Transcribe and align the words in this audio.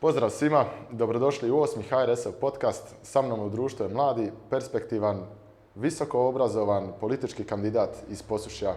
Pozdrav 0.00 0.30
svima, 0.30 0.64
dobrodošli 0.90 1.50
u 1.50 1.60
osmi 1.60 1.82
HRS-ov 1.82 2.32
podcast. 2.32 2.94
Sa 3.02 3.22
mnom 3.22 3.40
u 3.40 3.48
društvu 3.48 3.86
je 3.86 3.94
mladi, 3.94 4.32
perspektivan, 4.50 5.26
visoko 5.74 6.28
obrazovan 6.28 6.92
politički 7.00 7.44
kandidat 7.44 7.90
iz 8.10 8.22
Posušja. 8.22 8.74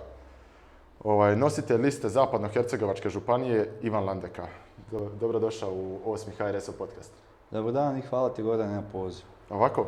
Ovaj, 1.04 1.36
nositelj 1.36 1.82
liste 1.82 2.10
Zapadno-Hercegovačke 2.10 3.10
županije 3.10 3.71
Ivan 3.82 4.05
Landeka. 4.05 4.48
Do- 4.92 5.10
Dobrodošao 5.20 5.73
u 5.73 6.00
osmi 6.05 6.34
HRS-ov 6.38 6.76
podcast. 6.78 7.12
Dobar 7.52 7.74
dan 7.74 7.98
i 7.98 8.02
hvala 8.02 8.30
ti 8.30 8.44
Gordane 8.44 8.76
na 8.76 8.84
pozivu. 8.92 9.28
Ovako, 9.50 9.86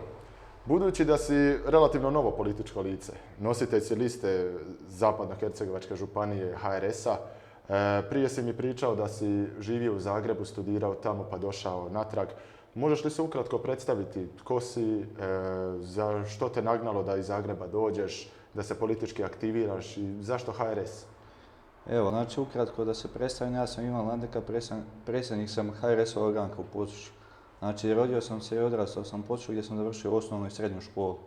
budući 0.66 1.06
da 1.06 1.18
si 1.18 1.58
relativno 1.66 2.10
novo 2.12 2.32
političko 2.32 2.82
lice, 2.82 3.12
nositelj 3.40 3.82
si 3.82 3.96
liste 3.96 4.54
Zapadno-Hercegovačke 4.90 5.96
županije 5.96 6.56
HRS-a, 6.58 7.18
prije 8.10 8.30
si 8.30 8.42
mi 8.42 8.54
pričao 8.54 8.96
da 8.96 9.08
si 9.08 9.48
živio 9.60 9.96
u 9.96 10.00
Zagrebu, 10.00 10.46
studirao 10.46 10.96
tamo 10.96 11.28
pa 11.32 11.38
došao 11.38 11.90
natrag. 11.90 12.28
Možeš 12.76 13.04
li 13.04 13.12
se 13.12 13.22
ukratko 13.22 13.58
predstaviti 13.58 14.28
tko 14.38 14.60
si, 14.60 15.00
e, 15.00 15.06
za 15.80 16.26
što 16.26 16.50
te 16.50 16.62
nagnalo 16.62 17.04
da 17.04 17.16
iz 17.16 17.26
Zagreba 17.26 17.68
dođeš, 17.68 18.30
da 18.54 18.64
se 18.64 18.80
politički 18.80 19.24
aktiviraš 19.24 19.98
i 19.98 20.18
zašto 20.22 20.52
HRS? 20.52 21.06
Evo, 21.90 22.10
znači 22.10 22.40
ukratko 22.40 22.86
da 22.86 22.94
se 22.94 23.08
predstavim, 23.08 23.54
ja 23.54 23.68
sam 23.68 23.86
Ivan 23.86 24.08
Landeka, 24.08 24.42
predsjednik 25.06 25.50
sam 25.50 25.72
HRS-ova 25.72 26.28
ogranka 26.28 26.62
u 26.62 26.66
Posušju. 26.74 27.14
Znači, 27.60 27.94
rodio 27.94 28.22
sam 28.22 28.42
se 28.42 28.56
i 28.56 28.60
odrastao 28.60 29.04
sam 29.04 29.20
u 29.20 29.24
Posušju 29.24 29.54
gdje 29.54 29.64
sam 29.64 29.78
završio 29.78 30.16
osnovnu 30.16 30.48
i 30.48 30.52
srednju 30.52 30.82
školu. 30.82 31.18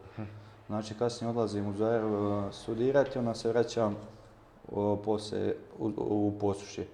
Znači, 0.67 0.95
kasnije 0.95 1.31
odlazim 1.31 1.69
u 1.69 1.73
Zagreb 1.73 2.13
e, 2.13 2.53
studirati, 2.53 3.19
onda 3.19 3.35
se 3.35 3.49
vraćam 3.49 3.97
poslije 5.05 5.57
u, 5.79 5.93
u 5.97 6.33
Posušje. 6.41 6.87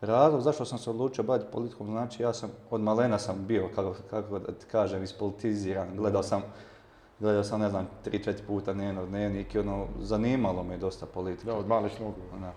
Razlog 0.00 0.40
zašto 0.40 0.64
sam 0.64 0.78
se 0.78 0.90
odlučio 0.90 1.24
baviti 1.24 1.52
politikom, 1.52 1.86
znači 1.86 2.22
ja 2.22 2.32
sam, 2.32 2.50
od 2.70 2.80
malena 2.80 3.18
sam 3.18 3.44
bio, 3.46 3.68
kako, 3.74 3.94
kako 4.10 4.38
da 4.38 4.52
ti 4.52 4.66
kažem, 4.70 5.02
ispolitiziran. 5.02 5.96
Gledao 5.96 6.22
sam, 6.22 6.42
gledao 7.18 7.44
sam, 7.44 7.60
ne 7.60 7.70
znam, 7.70 7.88
tri, 8.04 8.24
četiri 8.24 8.46
puta 8.46 8.72
dnevno 8.72 9.06
dnevnik 9.06 9.54
i 9.54 9.58
ono, 9.58 9.86
zanimalo 10.00 10.62
me 10.62 10.76
dosta 10.76 11.06
politika. 11.06 11.52
Da, 11.52 11.58
od 11.58 11.68
malih 11.68 12.00
nogu. 12.00 12.40
Da. 12.40 12.52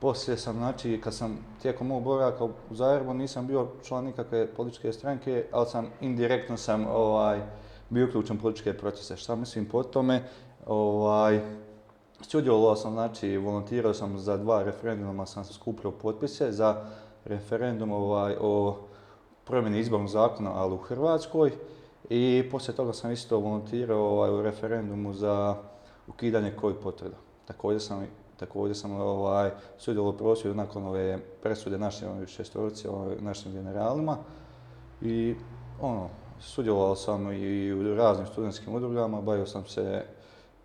Poslije 0.00 0.36
sam, 0.36 0.56
znači, 0.56 1.00
kad 1.04 1.14
sam 1.14 1.38
tijekom 1.62 1.86
mog 1.86 2.02
boravka 2.02 2.44
u 2.44 2.50
Zagrebu 2.70 3.14
nisam 3.14 3.46
bio 3.46 3.68
član 3.84 4.04
nikakve 4.04 4.46
političke 4.46 4.92
stranke, 4.92 5.44
ali 5.52 5.66
sam 5.66 5.86
indirektno 6.00 6.56
sam 6.56 6.86
ovaj, 6.86 7.40
bio 7.90 8.08
uključen 8.08 8.38
političke 8.38 8.72
procese. 8.72 9.16
Šta 9.16 9.36
mislim 9.36 9.66
po 9.66 9.82
tome? 9.82 10.22
Ovaj, 10.66 11.40
sudjelovao 12.20 12.76
sam, 12.76 12.92
znači, 12.92 13.36
volontirao 13.36 13.94
sam 13.94 14.18
za 14.18 14.36
dva 14.36 14.62
referenduma, 14.62 15.26
sam 15.26 15.44
skupljao 15.44 15.92
potpise 15.92 16.52
za 16.52 16.84
referendum 17.24 17.92
ovaj, 17.92 18.36
o 18.40 18.76
promjeni 19.44 19.78
izbornog 19.78 20.08
zakona, 20.08 20.50
ali 20.54 20.74
u 20.74 20.78
Hrvatskoj. 20.78 21.52
I 22.08 22.48
poslije 22.50 22.76
toga 22.76 22.92
sam 22.92 23.12
isto 23.12 23.38
volontirao 23.38 24.08
ovaj, 24.08 24.30
u 24.30 24.42
referendumu 24.42 25.12
za 25.12 25.56
ukidanje 26.08 26.52
COVID 26.60 26.76
potvrda. 26.82 27.16
Također 27.44 27.82
sam, 27.82 28.06
također 28.36 28.76
sam 28.76 28.92
ovaj, 28.92 29.50
sudjelovao 29.78 30.12
prosvjedu 30.12 30.56
nakon 30.56 30.86
ove 30.86 31.18
presude 31.42 31.78
našim 31.78 32.08
ovih 32.08 32.28
šestorici, 32.28 32.88
ovaj, 32.88 33.16
našim 33.20 33.52
generalima. 33.52 34.16
I 35.02 35.34
ono, 35.80 36.08
sudjelovao 36.40 36.96
sam 36.96 37.32
i 37.32 37.72
u 37.72 37.94
raznim 37.94 38.26
studentskim 38.26 38.74
udrugama, 38.74 39.20
bavio 39.20 39.46
sam 39.46 39.66
se 39.66 40.04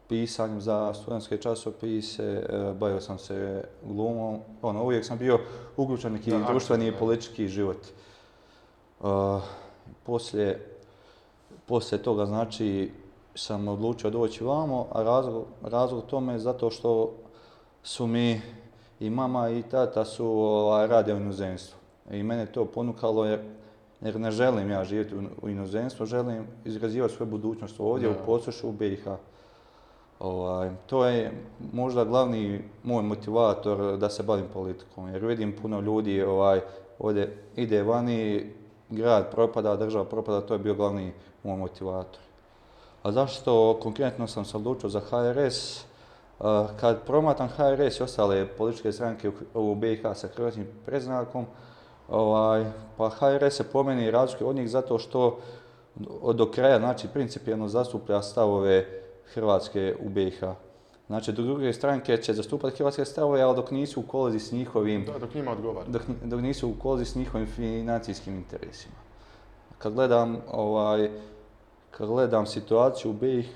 pisanjem 0.10 0.62
za 0.62 0.94
studentske 0.94 1.38
časopise, 1.38 2.24
e, 2.24 2.74
bavio 2.80 3.02
sam 3.02 3.20
se 3.20 3.64
glumom, 3.84 4.40
ono, 4.62 4.84
uvijek 4.84 5.06
sam 5.06 5.18
bio 5.18 5.40
uključen 5.78 6.14
neki 6.14 6.32
Da, 6.32 6.46
društveni 6.50 6.88
i 6.88 6.92
politički 6.92 7.48
život. 7.48 7.78
Uh, 9.00 9.42
poslije, 10.04 10.78
poslije 11.66 12.04
toga, 12.04 12.26
znači, 12.26 12.92
sam 13.36 13.68
odlučio 13.68 14.10
doći 14.10 14.44
vamo, 14.44 14.88
a 14.92 15.04
razlog, 15.04 15.46
razlog 15.62 16.06
tome 16.06 16.34
je 16.34 16.40
zato 16.40 16.70
što 16.70 17.14
su 17.84 18.08
mi 18.08 18.42
i 19.00 19.10
mama 19.10 19.50
i 19.50 19.64
tata 19.64 20.06
su 20.06 20.28
ovaj, 20.28 20.88
rade 20.88 21.14
u 21.14 21.18
inozemstvu. 21.18 21.78
I 22.12 22.24
mene 22.24 22.46
to 22.46 22.66
ponukalo 22.66 23.26
jer, 23.26 23.40
jer 24.02 24.20
ne 24.20 24.32
želim 24.32 24.70
ja 24.70 24.84
živjeti 24.84 25.16
u, 25.16 25.22
u 25.42 25.50
inozemstvu, 25.50 26.06
želim 26.06 26.48
izrazivati 26.66 27.14
svoju 27.14 27.32
budućnost 27.32 27.80
ovdje 27.80 28.10
Da. 28.10 28.16
u 28.16 28.26
Posušu, 28.26 28.70
u 28.70 28.72
BiH. 28.72 29.08
Ovaj, 30.20 30.70
to 30.86 31.06
je 31.06 31.32
možda 31.74 32.04
glavni 32.04 32.62
moj 32.84 33.04
motivator 33.04 33.98
da 33.98 34.10
se 34.10 34.24
bavim 34.24 34.46
politikom, 34.54 35.08
jer 35.10 35.26
vidim 35.26 35.56
puno 35.62 35.80
ljudi 35.80 36.22
ovaj, 36.22 36.62
ovdje 37.00 37.38
ide 37.56 37.84
vani, 37.84 38.52
grad 38.90 39.32
propada, 39.32 39.76
država 39.76 40.06
propada, 40.06 40.42
to 40.42 40.54
je 40.54 40.60
bio 40.60 40.74
glavni 40.74 41.14
moj 41.44 41.58
motivator. 41.58 42.20
A 43.04 43.12
zašto 43.12 43.80
konkretno 43.82 44.28
sam 44.28 44.46
se 44.46 44.58
odlučio 44.58 44.90
za 44.90 45.00
HRS? 45.00 45.86
Kad 46.80 47.02
promatram 47.06 47.48
HRS 47.48 48.00
i 48.00 48.04
ostale 48.04 48.48
političke 48.48 48.92
stranke 48.92 49.32
u- 49.54 49.76
BiH 49.76 50.02
sa 50.16 50.28
hrvatskim 50.28 50.68
predznakom, 50.86 51.46
ovaj, 52.10 52.66
pa 52.98 53.10
HRS 53.10 53.56
se 53.56 53.64
po 53.64 53.84
meni 53.84 54.12
od 54.42 54.56
njih 54.56 54.70
zato 54.70 55.00
što 55.00 55.40
do 56.34 56.52
kraja, 56.52 56.80
znači 56.80 57.08
principijelno 57.08 57.68
zastuplja 57.68 58.22
stavove 58.22 59.05
Hrvatske 59.26 59.96
u 60.00 60.10
BiH. 60.10 60.44
Znači, 61.08 61.32
druge 61.32 61.74
stranke 61.74 62.18
će 62.18 62.34
zastupati 62.34 62.78
hrvatske 62.78 63.06
stavove, 63.06 63.42
ali 63.42 63.56
dok 63.56 63.72
nisu 63.72 64.00
u 64.00 64.04
kolezi 64.04 64.40
s 64.40 64.52
njihovim 64.52 65.06
Da, 65.06 65.20
dok 65.20 65.34
njima 65.34 65.52
odgovara. 65.52 65.88
dok, 65.88 66.02
dok 66.24 66.42
nisu 66.42 66.70
u 66.70 66.74
kolezi 66.74 67.06
s 67.06 67.16
njihovim 67.16 67.48
financijskim 67.48 68.36
interesima. 68.36 68.96
Kad 69.78 69.94
gledam, 69.94 70.38
ovaj, 70.52 71.10
kad 71.92 72.08
gledam 72.08 72.46
situaciju 72.46 73.12
u 73.12 73.16
BiH 73.16 73.50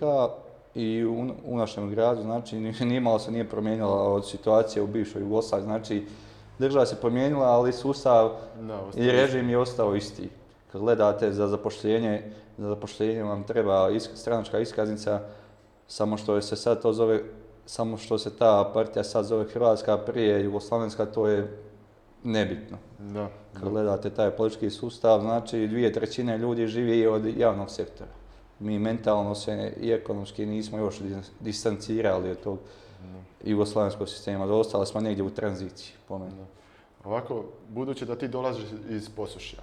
i 0.75 1.05
u, 1.05 1.13
u 1.45 1.57
našem 1.57 1.89
gradu, 1.89 2.21
znači 2.21 2.55
ni- 2.55 2.73
nimalo 2.85 3.19
se 3.19 3.31
nije 3.31 3.49
promijenila 3.49 4.03
od 4.03 4.27
situacije 4.27 4.83
u 4.83 4.87
bivšoj 4.87 5.21
Jugoslaviji, 5.21 5.65
znači 5.65 6.05
država 6.59 6.85
se 6.85 6.95
promijenila, 6.95 7.45
ali 7.47 7.73
sustav 7.73 8.31
Da, 8.59 8.81
i 8.95 9.11
režim 9.11 9.49
je 9.49 9.57
ostao 9.57 9.95
isti. 9.95 10.29
Kad 10.71 10.81
gledate 10.81 11.31
za 11.31 11.47
zapošljenje, 11.47 12.23
za 12.57 12.67
zapošljenje 12.67 13.23
vam 13.23 13.43
treba 13.43 13.89
isk- 13.89 14.15
stranačka 14.15 14.59
iskaznica, 14.59 15.19
samo 15.89 16.17
što 16.17 16.41
se 16.41 16.55
sad 16.55 16.81
to 16.81 16.93
zove, 16.93 17.21
samo 17.65 17.97
što 17.97 18.17
se 18.17 18.37
ta 18.37 18.71
partija 18.73 19.03
sad 19.03 19.25
zove 19.25 19.45
Hrvatska, 19.45 19.97
prije 19.97 20.43
Jugoslavenska, 20.43 21.05
to 21.05 21.27
je 21.27 21.57
nebitno. 22.23 22.77
Da, 22.99 23.29
Kad 23.53 23.69
gledate 23.69 24.09
taj 24.09 24.31
politički 24.31 24.69
sustav, 24.69 25.21
znači 25.21 25.67
dvije 25.67 25.93
trećine 25.93 26.37
ljudi 26.37 26.67
živi 26.67 27.07
od 27.07 27.37
javnog 27.37 27.69
sektora. 27.69 28.09
Mi 28.59 28.79
mentalno 28.79 29.35
se 29.35 29.73
i 29.81 29.91
ekonomski 29.91 30.45
nismo 30.45 30.77
još 30.77 30.99
dis- 30.99 31.31
distancirali 31.39 32.31
od 32.31 32.39
tog 32.43 32.57
jugoslavenskog 33.43 34.09
sistema, 34.09 34.45
ostali 34.45 34.85
smo 34.85 35.01
negdje 35.01 35.23
u 35.23 35.29
tranziciji, 35.29 35.93
po 36.07 36.17
meni. 36.17 36.31
Ovako, 37.03 37.45
budući 37.69 38.05
da 38.05 38.15
ti 38.15 38.27
dolaziš 38.27 38.63
iz 38.89 39.09
Posušja, 39.09 39.59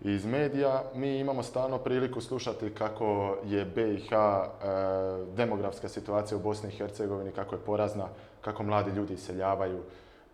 iz 0.00 0.26
medija 0.26 0.82
mi 0.94 1.18
imamo 1.18 1.42
stalno 1.42 1.78
priliku 1.78 2.20
slušati 2.20 2.74
kako 2.74 3.36
je 3.44 3.64
BiH 3.64 4.12
e, 4.12 4.16
demografska 5.36 5.88
situacija 5.88 6.38
u 6.38 6.40
Bosni 6.40 6.68
i 6.68 6.76
Hercegovini, 6.76 7.32
kako 7.32 7.54
je 7.54 7.60
porazna, 7.66 8.08
kako 8.40 8.62
mladi 8.62 8.90
ljudi 8.90 9.14
iseljavaju, 9.14 9.78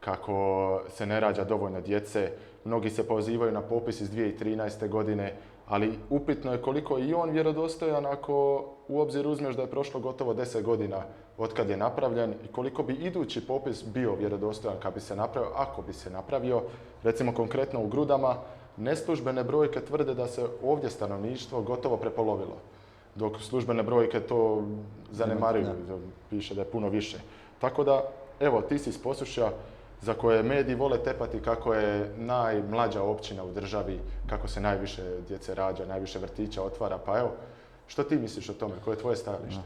kako 0.01 0.81
se 0.89 1.07
ne 1.07 1.21
rađa 1.21 1.45
dovoljno 1.45 1.81
djece. 1.81 2.31
Mnogi 2.65 2.91
se 2.91 3.09
pozivaju 3.09 3.53
na 3.53 3.63
popis 3.63 4.01
iz 4.01 4.11
2013. 4.11 4.89
godine, 4.89 5.37
ali 5.67 5.99
upitno 6.11 6.53
je 6.53 6.63
koliko 6.63 6.99
je 6.99 7.09
i 7.09 7.15
on 7.15 7.31
vjerodostojan 7.31 8.07
ako 8.07 8.65
u 8.89 9.01
obzir 9.01 9.27
uzmeš 9.27 9.57
da 9.57 9.63
je 9.63 9.71
prošlo 9.71 10.01
gotovo 10.01 10.35
10 10.35 10.63
godina 10.63 11.03
od 11.39 11.55
kad 11.55 11.71
je 11.71 11.77
napravljen 11.77 12.35
i 12.45 12.53
koliko 12.53 12.83
bi 12.83 12.93
idući 12.93 13.47
popis 13.47 13.85
bio 13.85 14.15
vjerodostojan 14.15 14.77
kad 14.83 14.95
bi 14.95 15.01
se 15.01 15.17
napravio, 15.17 15.51
ako 15.57 15.83
bi 15.83 15.93
se 15.93 16.11
napravio. 16.11 16.63
Recimo 17.03 17.35
konkretno 17.35 17.81
u 17.83 17.89
Grudama, 17.89 18.37
neslužbene 18.77 19.45
brojke 19.45 19.81
tvrde 19.81 20.15
da 20.15 20.27
se 20.27 20.47
ovdje 20.63 20.91
stanovništvo 20.91 21.63
gotovo 21.63 21.97
prepolovilo, 21.97 22.57
dok 23.15 23.41
službene 23.41 23.83
brojke 23.83 24.21
to 24.21 24.63
zanemaruju, 25.13 25.67
piše 26.31 26.55
da 26.55 26.61
je 26.61 26.71
puno 26.71 26.89
više. 26.89 27.19
Tako 27.61 27.85
da, 27.85 28.05
evo, 28.41 28.63
ti 28.63 28.79
si 28.79 28.91
iz 28.91 28.99
Posušja, 28.99 29.51
za 30.05 30.15
koje 30.15 30.43
mediji 30.43 30.75
vole 30.75 30.99
tepati 30.99 31.41
kako 31.41 31.75
je 31.75 32.13
najmlađa 32.19 33.03
općina 33.03 33.45
u 33.45 33.53
državi, 33.53 34.01
kako 34.27 34.49
se 34.49 34.61
najviše 34.61 35.03
djece 35.29 35.55
rađa, 35.55 35.87
najviše 35.87 36.19
vrtića 36.19 36.63
otvara. 36.63 36.99
Pa 36.99 37.19
evo, 37.19 37.31
što 37.87 38.03
ti 38.03 38.17
misliš 38.17 38.49
o 38.49 38.53
tome? 38.53 38.75
Koje 38.85 38.95
je 38.95 38.99
tvoje 38.99 39.17
stajalište? 39.17 39.63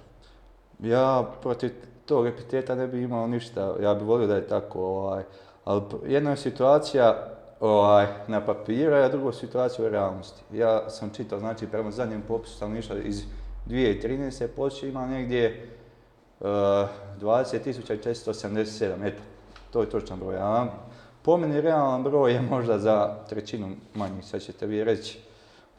Ja 0.78 1.24
protiv 1.42 1.70
tog 2.06 2.26
epiteta 2.26 2.74
ne 2.74 2.86
bi 2.86 3.02
imao 3.02 3.26
ništa, 3.26 3.74
ja 3.80 3.94
bih 3.94 4.06
volio 4.06 4.26
da 4.26 4.36
je 4.36 4.46
tako, 4.46 4.80
ovaj, 4.80 5.22
ali 5.64 5.82
jedna 6.06 6.30
je 6.30 6.36
situacija 6.36 7.37
ovaj, 7.60 8.06
na 8.26 8.40
papiru, 8.40 8.94
a 8.94 9.08
druga 9.08 9.32
situacija 9.32 9.86
u 9.86 9.90
realnosti. 9.90 10.42
Ja 10.52 10.90
sam 10.90 11.10
čitao, 11.10 11.38
znači 11.38 11.66
prema 11.66 11.90
zadnjem 11.90 12.22
popisu 12.22 12.56
stanovništva 12.56 12.96
iz 12.98 13.22
2013. 13.66 14.46
počeo 14.46 14.88
ima 14.88 15.06
negdje 15.06 15.70
uh, 16.40 16.46
20.477, 17.20 19.06
eto, 19.06 19.22
to 19.70 19.80
je 19.80 19.90
točan 19.90 20.18
broj. 20.18 20.36
A 20.36 20.66
po 21.22 21.36
meni 21.36 21.60
realan 21.60 22.02
broj 22.02 22.32
je 22.32 22.40
možda 22.42 22.78
za 22.78 23.14
trećinu 23.28 23.66
manji, 23.94 24.22
sad 24.22 24.40
ćete 24.42 24.66
vi 24.66 24.84
reći, 24.84 25.18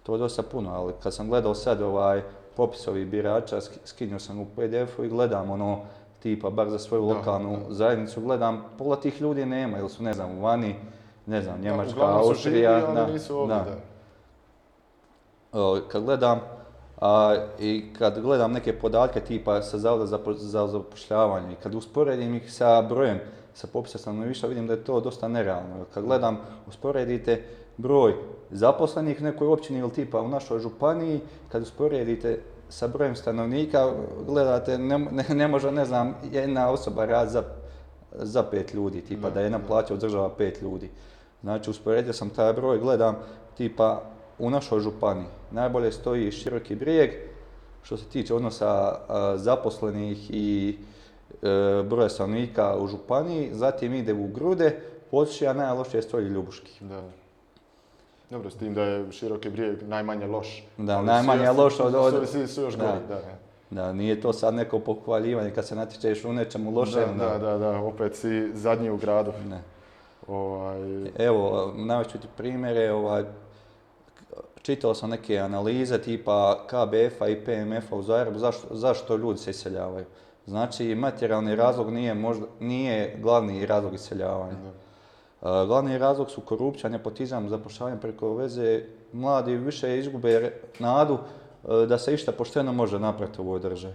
to 0.04 0.14
je 0.14 0.20
dosta 0.20 0.44
puno, 0.44 0.74
ali 0.74 0.94
kad 1.04 1.14
sam 1.14 1.30
gledao 1.30 1.56
sad 1.56 1.82
ovaj 1.82 2.22
popis 2.56 2.88
ovih 2.88 3.08
birača, 3.08 3.58
sk- 3.58 3.78
skinuo 3.86 4.20
sam 4.20 4.40
u 4.40 4.46
PDF-u 4.48 5.04
i 5.04 5.10
gledam 5.10 5.52
ono, 5.52 5.80
tipa, 6.20 6.50
bar 6.50 6.70
za 6.70 6.80
svoju 6.80 7.02
Da, 7.04 7.08
lokalnu 7.08 7.58
da. 7.58 7.74
zajednicu, 7.74 8.22
gledam, 8.22 8.64
pola 8.78 8.96
tih 8.96 9.22
ljudi 9.22 9.46
nema, 9.46 9.78
ili 9.80 9.90
su, 9.90 10.04
ne 10.04 10.14
znam, 10.14 10.40
vani, 10.40 10.76
ne 11.30 11.42
znam, 11.42 11.62
Njemačka, 11.62 11.94
živi, 11.94 12.02
Austrija, 12.02 12.94
da, 12.94 13.08
nisu 13.08 13.38
ovdje, 13.40 13.56
da. 13.56 13.66
da. 15.54 15.82
Kad 15.88 16.04
gledam 16.04 16.40
a, 17.02 17.36
i 17.60 17.94
kad 17.98 18.22
gledam 18.22 18.52
neke 18.52 18.80
podatke 18.80 19.20
tipa 19.20 19.62
sa 19.62 19.78
Zavoda 19.78 20.06
za, 20.06 20.20
za 20.38 20.68
zapošljavanje 20.68 21.56
kad 21.64 21.76
usporedim 21.76 22.36
ih 22.36 22.54
sa 22.54 22.82
brojem 22.82 23.20
sa 23.54 23.68
popisa 23.68 23.98
stanovništva 23.98 24.50
vidim 24.50 24.68
da 24.68 24.74
je 24.74 24.84
to 24.84 25.00
dosta 25.00 25.28
nerealno. 25.28 25.86
Kad 25.94 26.04
gledam, 26.06 26.38
usporedite 26.68 27.44
broj 27.78 28.14
zaposlenih 28.52 29.18
u 29.22 29.24
nekoj 29.24 29.48
općini 29.48 29.80
ili 29.80 29.92
tipa 29.92 30.22
u 30.22 30.28
našoj 30.28 30.60
županiji, 30.60 31.20
kad 31.50 31.62
usporedite 31.62 32.42
sa 32.70 32.88
brojem 32.88 33.16
stanovnika, 33.16 33.92
gledate, 34.28 34.78
ne, 34.78 34.98
ne, 34.98 35.26
ne 35.30 35.48
može, 35.48 35.72
ne 35.72 35.86
znam, 35.86 36.16
jedna 36.32 36.70
osoba 36.70 37.06
rad 37.06 37.30
za, 37.30 37.44
za 38.12 38.44
pet 38.44 38.74
ljudi, 38.74 39.02
tipa 39.02 39.30
Da, 39.30 39.34
da 39.34 39.42
jedna 39.42 39.58
da. 39.58 39.68
plaća 39.68 39.94
održava 39.94 40.30
pet 40.30 40.62
ljudi. 40.62 40.90
Znači, 41.42 41.70
usporedio 41.70 42.14
sam 42.14 42.30
taj 42.30 42.54
broj, 42.54 42.78
gledam, 42.78 43.16
tipa, 43.58 44.02
u 44.40 44.50
našoj 44.50 44.80
županiji 44.80 45.26
najbolje 45.52 45.92
stoji 45.92 46.32
Široki 46.32 46.76
brijeg, 46.76 47.12
što 47.84 47.98
se 47.98 48.06
tiče 48.06 48.34
odnosa 48.34 48.96
zaposlenih 49.36 50.32
i 50.32 50.78
e, 51.34 51.48
broja 51.84 52.10
stanovnika 52.10 52.78
u 52.78 52.88
županiji, 52.88 53.50
zatim 53.54 53.94
ide 53.94 54.14
u 54.14 54.28
Grude, 54.28 54.80
Podsjeća 55.12 55.54
najlošije 55.54 56.02
stoji 56.02 56.26
Ljubuški. 56.26 56.72
Da. 56.82 57.02
Dobro, 58.30 58.50
s 58.50 58.56
tim 58.56 58.74
da 58.74 58.84
je 58.84 59.12
široki 59.12 59.50
brijeg 59.50 59.84
najmanje 59.84 60.28
loš. 60.28 60.64
Da, 60.78 60.98
Ali 60.98 61.06
najmanje 61.06 61.46
svi- 61.46 61.58
loš 61.58 61.80
od- 61.80 61.96
od- 61.96 62.14
Svi, 62.20 62.28
svi 62.28 62.48
su 62.48 62.62
još 62.62 62.74
da. 62.74 62.86
gori, 62.86 63.00
da. 63.10 63.22
Da, 63.72 63.94
nije 63.94 64.22
to 64.22 64.34
sad 64.34 64.54
neko 64.54 64.80
pohvaljivanje 64.80 65.52
kad 65.52 65.66
se 65.68 65.76
natječeš 65.76 66.26
u 66.26 66.34
nečemu 66.34 66.72
lošem. 66.72 67.18
Da, 67.18 67.26
da, 67.26 67.38
da, 67.40 67.58
da, 67.58 67.80
opet 67.80 68.16
si 68.16 68.52
zadnji 68.54 68.90
u 68.90 68.98
gradu. 68.98 69.32
Ne. 69.50 69.62
Ovaj, 70.30 70.82
Evo, 71.18 71.74
navest 71.76 72.12
ću 72.12 72.18
ti 72.18 72.28
primjere, 72.38 72.92
ovaj, 72.92 73.24
čitao 74.62 74.94
sam 74.94 75.10
neke 75.10 75.38
analize 75.38 76.02
tipa 76.02 76.68
KBF-a 76.68 77.28
i 77.28 77.46
PMF-a 77.46 77.96
u 77.96 78.02
Zagrebu, 78.02 78.40
zašto, 78.40 78.68
zašto 78.72 79.18
ljudi 79.18 79.40
se 79.40 79.52
iseljavaju. 79.52 80.06
Znači, 80.46 80.96
materijalni 80.96 81.56
razlog 81.56 81.92
nije, 81.92 82.14
možda, 82.14 82.46
nije 82.60 83.18
glavni 83.22 83.66
razlog 83.66 83.94
iseljavanja. 83.94 84.54
da. 84.54 85.66
Glavni 85.66 85.98
razlog 85.98 86.32
su 86.32 86.42
korupcija, 86.42 86.90
nepotizam, 86.90 87.50
zapošljavanje 87.50 88.02
preko 88.02 88.36
veze. 88.36 88.84
Mladi 89.14 89.56
više 89.56 90.00
izgube 90.00 90.54
nadu 90.80 91.18
e, 91.18 91.86
da 91.86 91.98
se 91.98 92.14
išta 92.14 92.32
pošteno 92.32 92.74
može 92.74 93.00
napraviti 93.00 93.42
u 93.42 93.46
ovoj 93.46 93.60
državi. 93.60 93.94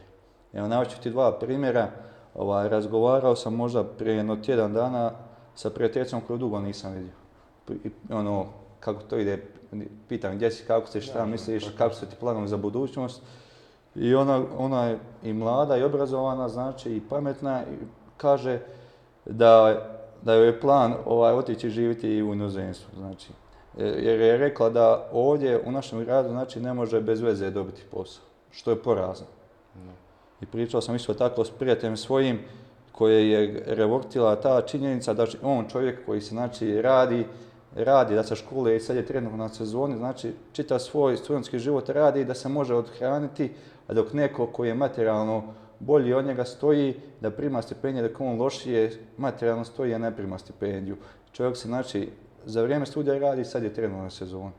Evo, 0.53 0.69
navest 0.69 0.91
ću 0.91 1.03
ti 1.03 1.11
dva 1.11 1.39
primjera. 1.39 1.91
Ovaj, 2.35 2.69
razgovarao 2.69 3.37
sam 3.37 3.55
možda 3.55 3.85
prije 3.85 4.17
jedno 4.17 4.37
tjedan 4.37 4.73
dana 4.73 5.13
sa 5.55 5.71
prijateljicom 5.71 6.21
koju 6.27 6.39
dugo 6.39 6.61
nisam 6.61 6.93
vidio. 6.93 7.13
Ono, 8.11 8.47
kako 8.81 9.03
to 9.03 9.19
ide, 9.19 9.43
pitam 10.09 10.35
gdje 10.37 10.51
si, 10.51 10.65
kako 10.67 10.87
si, 10.87 11.01
šta 11.01 11.19
Da, 11.19 11.27
misliš, 11.27 11.65
kako 11.79 11.95
su 11.95 12.07
ti 12.07 12.17
planovi 12.21 12.49
za 12.49 12.57
budućnost. 12.57 13.23
I 13.95 14.15
ona, 14.15 14.45
ona 14.59 14.85
je 14.85 14.99
i 15.23 15.33
mlada 15.33 15.77
i 15.77 15.83
obrazovana, 15.83 16.49
znači 16.49 16.97
i 16.97 17.03
pametna 17.09 17.63
i 17.63 17.85
kaže 18.17 18.61
da, 19.25 19.83
da 20.23 20.35
joj 20.35 20.47
je 20.47 20.61
plan 20.61 20.95
ovaj, 21.07 21.33
otići 21.33 21.71
živjeti 21.71 22.09
i 22.09 22.23
u 22.23 22.33
inozemstvu. 22.33 22.91
Znači, 22.97 23.33
E, 23.79 23.85
jer 23.85 24.21
je 24.21 24.37
rekla 24.37 24.71
da 24.71 25.09
ovdje 25.13 25.61
u 25.67 25.73
našem 25.73 26.05
gradu 26.05 26.29
znači, 26.29 26.61
ne 26.61 26.75
može 26.75 27.01
bez 27.01 27.21
veze 27.21 27.51
dobiti 27.51 27.83
posao, 27.91 28.25
što 28.51 28.71
je 28.71 28.83
porazno. 28.83 29.27
I 30.41 30.47
pričao 30.47 30.81
sam 30.81 30.97
isto 30.97 31.15
tako 31.15 31.45
s 31.45 31.51
prijateljem 31.51 31.97
svojim 31.97 32.39
koje 32.99 33.31
je 33.31 33.63
revoltila 33.67 34.37
ta 34.37 34.63
činjenica 34.63 35.15
da 35.15 35.27
on 35.43 35.69
čovjek 35.69 36.07
koji 36.07 36.21
se 36.21 36.29
znači 36.29 36.83
radi, 36.83 37.27
radi 37.77 38.15
da 38.15 38.23
se 38.23 38.35
škole 38.35 38.77
i 38.77 38.81
sad 38.81 38.97
je 38.97 39.07
trenutno 39.07 39.37
na 39.37 39.49
sezoni, 39.49 39.97
znači 39.97 40.33
čita 40.53 40.79
svoj 40.79 41.17
studentski 41.17 41.59
život 41.59 41.89
radi 41.89 42.25
da 42.25 42.35
se 42.35 42.49
može 42.49 42.75
odhraniti, 42.75 43.51
a 43.89 43.95
dok 43.95 44.13
neko 44.13 44.47
koji 44.47 44.69
je 44.69 44.75
materijalno 44.75 45.43
bolji 45.79 46.13
od 46.15 46.25
njega 46.25 46.45
stoji 46.45 46.95
da 47.21 47.31
prima 47.31 47.63
stipendije, 47.63 48.09
dok 48.09 48.21
on 48.21 48.39
lošije 48.39 48.93
materijalno 49.17 49.65
stoji, 49.65 49.95
a 49.95 49.99
ne 49.99 50.17
prima 50.17 50.39
stipendiju. 50.39 50.97
Čovjek 51.33 51.57
se 51.57 51.69
znači 51.69 52.09
za 52.45 52.63
vrijeme 52.63 52.87
studija 52.87 53.19
radi 53.19 53.43
i 53.43 53.45
sad 53.45 53.63
je 53.63 53.75
trenutno 53.75 54.03
na 54.03 54.11
sezoni. 54.11 54.53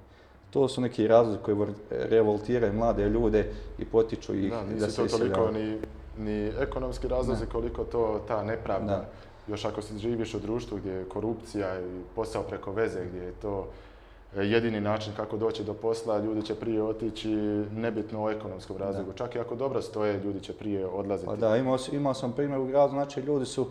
To 0.50 0.68
su 0.68 0.82
neki 0.82 1.08
razlozi 1.08 1.40
koji 1.44 1.58
revoltiraju 1.90 2.74
mlade 2.74 3.10
ljude 3.10 3.46
i 3.80 3.86
potiču 3.86 4.36
ih 4.36 4.52
Da, 4.52 4.64
da, 4.80 4.90
se 4.90 5.08
to 5.08 5.18
toliko 5.18 5.52
ni, 5.52 5.78
ni 6.18 6.52
ekonomski 6.60 7.08
razlozi 7.08 7.46
koliko 7.46 7.84
to 7.84 8.22
ta 8.28 8.44
nepravda. 8.44 8.86
Da. 8.96 9.06
Još 9.48 9.66
ako 9.66 9.82
se 9.82 9.98
živiš 9.98 10.34
u 10.34 10.40
društvu 10.40 10.78
gdje 10.78 10.92
je 10.92 11.10
korupcija 11.10 11.80
i 11.80 12.02
posao 12.16 12.44
preko 12.44 12.72
veze, 12.72 13.06
gdje 13.06 13.20
je 13.20 13.32
to 13.32 13.68
e, 14.36 14.42
jedini 14.42 14.82
način 14.82 15.14
kako 15.16 15.38
doći 15.38 15.64
do 15.64 15.74
posla, 15.74 16.18
ljudi 16.20 16.42
će 16.42 16.56
prije 16.56 16.84
otići 16.84 17.30
nebitno 17.76 18.24
o 18.24 18.30
ekonomskom 18.32 18.78
razlogu. 18.78 19.14
Čak 19.14 19.36
i 19.36 19.40
ako 19.40 19.56
dobro 19.56 19.82
stoje, 19.82 20.20
ljudi 20.20 20.40
će 20.40 20.54
prije 20.54 20.86
odlaziti. 20.86 21.28
Pa 21.28 21.36
da, 21.36 21.58
imao, 21.58 21.78
sam- 21.78 21.96
imao 21.96 22.14
sam 22.14 22.32
primjer 22.32 22.60
u 22.60 22.66
gradu, 22.66 22.92
znači 22.94 23.20
ljudi 23.22 23.46
su, 23.46 23.68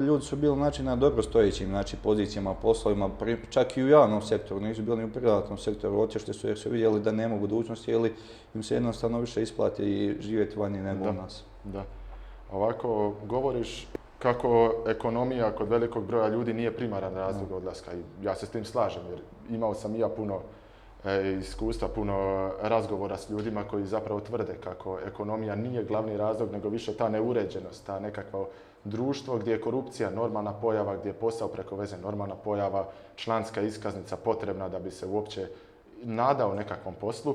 ljudi 0.00 0.24
su 0.24 0.36
bili 0.36 0.56
znači, 0.56 0.82
na 0.82 0.96
dobro 0.96 1.22
stojećim 1.22 1.68
znači, 1.68 1.96
pozicijama, 1.96 2.54
poslovima, 2.54 3.08
pri- 3.20 3.36
čak 3.50 3.76
i 3.76 3.84
u 3.84 3.88
javnom 3.88 4.22
sektoru, 4.22 4.60
nisu 4.60 4.82
bili 4.82 4.96
ni 4.98 5.04
u 5.04 5.12
privatnom 5.12 5.58
sektoru, 5.58 6.00
otišli 6.00 6.34
su 6.34 6.48
jer 6.48 6.58
su 6.58 6.70
vidjeli 6.70 7.00
da 7.00 7.12
nema 7.12 7.36
budućnosti 7.36 7.90
ili 7.90 8.14
im 8.54 8.62
se 8.62 8.74
jednostavno 8.74 9.20
više 9.20 9.42
isplati 9.42 9.82
i 9.84 10.22
živjeti 10.22 10.58
vani 10.58 10.78
nego 10.78 11.10
u 11.10 11.12
nas. 11.12 11.44
Da. 11.64 11.84
Ovako 12.52 13.12
govoriš 13.26 13.86
kako 14.18 14.74
ekonomija 14.86 15.52
kod 15.52 15.68
velikog 15.68 16.06
broja 16.06 16.28
ljudi 16.28 16.54
nije 16.54 16.76
primaran 16.76 17.14
razlog 17.14 17.52
odlaska 17.52 17.92
i 17.92 18.24
ja 18.24 18.34
se 18.34 18.46
s 18.46 18.50
tim 18.50 18.64
slažem 18.64 19.02
jer 19.10 19.20
imao 19.50 19.74
sam 19.74 19.94
i 19.94 19.98
ja 19.98 20.08
puno 20.08 20.40
e, 21.04 21.36
iskustva, 21.40 21.88
puno 21.88 22.50
razgovora 22.62 23.16
s 23.16 23.30
ljudima 23.30 23.64
koji 23.64 23.86
zapravo 23.86 24.20
tvrde 24.20 24.54
kako 24.64 24.98
ekonomija 25.06 25.54
nije 25.54 25.84
glavni 25.84 26.16
razlog 26.16 26.52
nego 26.52 26.68
više 26.68 26.96
ta 26.96 27.08
neuređenost, 27.08 27.86
ta 27.86 28.00
nekakvo 28.00 28.48
društvo 28.84 29.38
gdje 29.38 29.52
je 29.52 29.60
korupcija 29.60 30.10
normalna 30.10 30.52
pojava, 30.52 30.96
gdje 30.96 31.08
je 31.08 31.12
posao 31.12 31.48
preko 31.48 31.76
veze 31.76 31.96
normalna 31.98 32.34
pojava, 32.34 32.86
članska 33.16 33.60
iskaznica 33.60 34.16
potrebna 34.16 34.68
da 34.68 34.78
bi 34.78 34.90
se 34.90 35.06
uopće 35.06 35.48
nadao 36.02 36.54
nekakvom 36.54 36.94
poslu. 37.00 37.34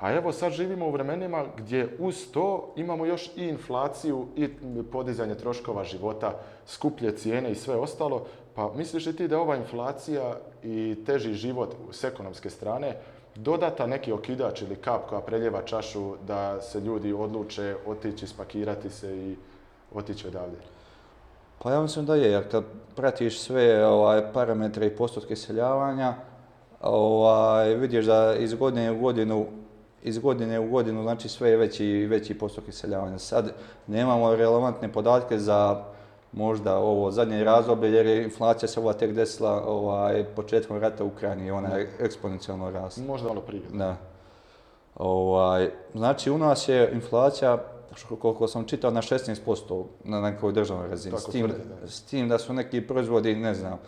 A 0.00 0.12
evo 0.12 0.32
sad 0.32 0.52
živimo 0.52 0.86
u 0.86 0.90
vremenima 0.90 1.44
gdje 1.56 1.96
uz 1.98 2.26
to 2.32 2.72
imamo 2.76 3.06
još 3.06 3.30
i 3.36 3.48
inflaciju 3.48 4.26
i 4.36 4.48
podizanje 4.92 5.34
troškova 5.34 5.84
života, 5.84 6.32
skuplje 6.66 7.16
cijene 7.16 7.50
i 7.50 7.54
sve 7.54 7.76
ostalo. 7.76 8.26
Pa 8.54 8.72
misliš 8.76 9.06
li 9.06 9.16
ti 9.16 9.28
da 9.28 9.40
ova 9.40 9.56
inflacija 9.56 10.36
i 10.62 10.96
teži 11.06 11.34
život 11.34 11.74
s 11.90 12.04
ekonomske 12.04 12.50
strane 12.50 12.96
dodata 13.34 13.86
neki 13.86 14.12
okidač 14.12 14.62
ili 14.62 14.76
kap 14.76 15.08
koja 15.08 15.20
preljeva 15.20 15.62
čašu 15.62 16.14
da 16.26 16.60
se 16.60 16.80
ljudi 16.80 17.12
odluče 17.12 17.76
otići, 17.86 18.26
spakirati 18.26 18.90
se 18.90 19.16
i 19.16 19.36
otići 19.94 20.26
odavde? 20.26 20.56
Pa 21.58 21.72
ja 21.72 21.80
mislim 21.80 22.06
da 22.06 22.14
je, 22.14 22.30
jer 22.30 22.50
kad 22.50 22.64
pratiš 22.96 23.40
sve 23.40 23.86
ovaj, 23.86 24.32
parametre 24.32 24.86
i 24.86 24.96
postotke 24.96 25.32
iseljavanja, 25.32 26.14
ovaj, 26.80 27.74
vidiš 27.74 28.06
da 28.06 28.34
iz 28.38 28.54
godine 28.54 28.90
u 28.90 29.00
godinu 29.00 29.46
iz 30.02 30.18
godine 30.18 30.60
u 30.60 30.70
godinu, 30.70 31.02
znači 31.02 31.28
sve 31.28 31.50
je 31.50 31.56
veći 31.56 31.86
i 31.86 32.06
veći 32.06 32.38
postotak 32.38 32.68
iseljavanja. 32.68 33.18
Sad 33.18 33.52
nemamo 33.86 34.34
relevantne 34.34 34.92
podatke 34.92 35.38
za 35.38 35.84
možda 36.32 36.78
ovo 36.78 37.10
zadnje 37.10 37.44
razdoblje, 37.44 37.92
jer 37.92 38.06
je 38.06 38.24
inflacija 38.24 38.68
se 38.68 38.80
ova 38.80 38.92
tek 38.92 39.12
desila 39.12 39.64
ovaj, 39.66 40.24
početkom 40.24 40.78
rata 40.78 41.04
u 41.04 41.06
Ukrajini 41.06 41.46
i 41.46 41.50
ona 41.50 41.68
je 41.68 41.90
eksponencijalno 42.00 42.70
rasla. 42.70 43.04
Možda 43.06 43.28
malo 43.28 43.40
prije. 43.40 43.62
Da. 43.72 43.96
Ovaj, 44.94 45.70
znači 45.94 46.30
u 46.30 46.38
nas 46.38 46.68
je 46.68 46.90
inflacija, 46.92 47.58
koliko 48.20 48.48
sam 48.48 48.64
čitao, 48.64 48.90
na 48.90 49.02
16% 49.02 49.84
na 50.04 50.20
nekoj 50.20 50.52
državnoj 50.52 50.88
razini. 50.88 51.16
Tako 51.16 51.30
S 51.30 51.32
tim, 51.32 51.48
tvrde, 51.48 51.64
s 51.86 52.02
tim 52.02 52.28
da 52.28 52.38
su 52.38 52.52
neki 52.52 52.80
proizvodi, 52.80 53.34
ne 53.34 53.54
znam, 53.54 53.78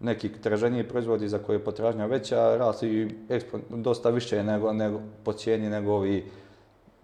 neki 0.00 0.32
traženiji 0.32 0.88
proizvodi 0.88 1.28
za 1.28 1.38
koje 1.38 1.56
je 1.56 1.64
potražnja 1.64 2.06
veća, 2.06 2.56
rasli 2.56 3.18
ekspo- 3.28 3.60
dosta 3.70 4.10
više 4.10 4.42
nego, 4.42 4.72
nego 4.72 5.00
po 5.24 5.32
cijeni 5.32 5.70
nego 5.70 5.92
ovi 5.92 6.30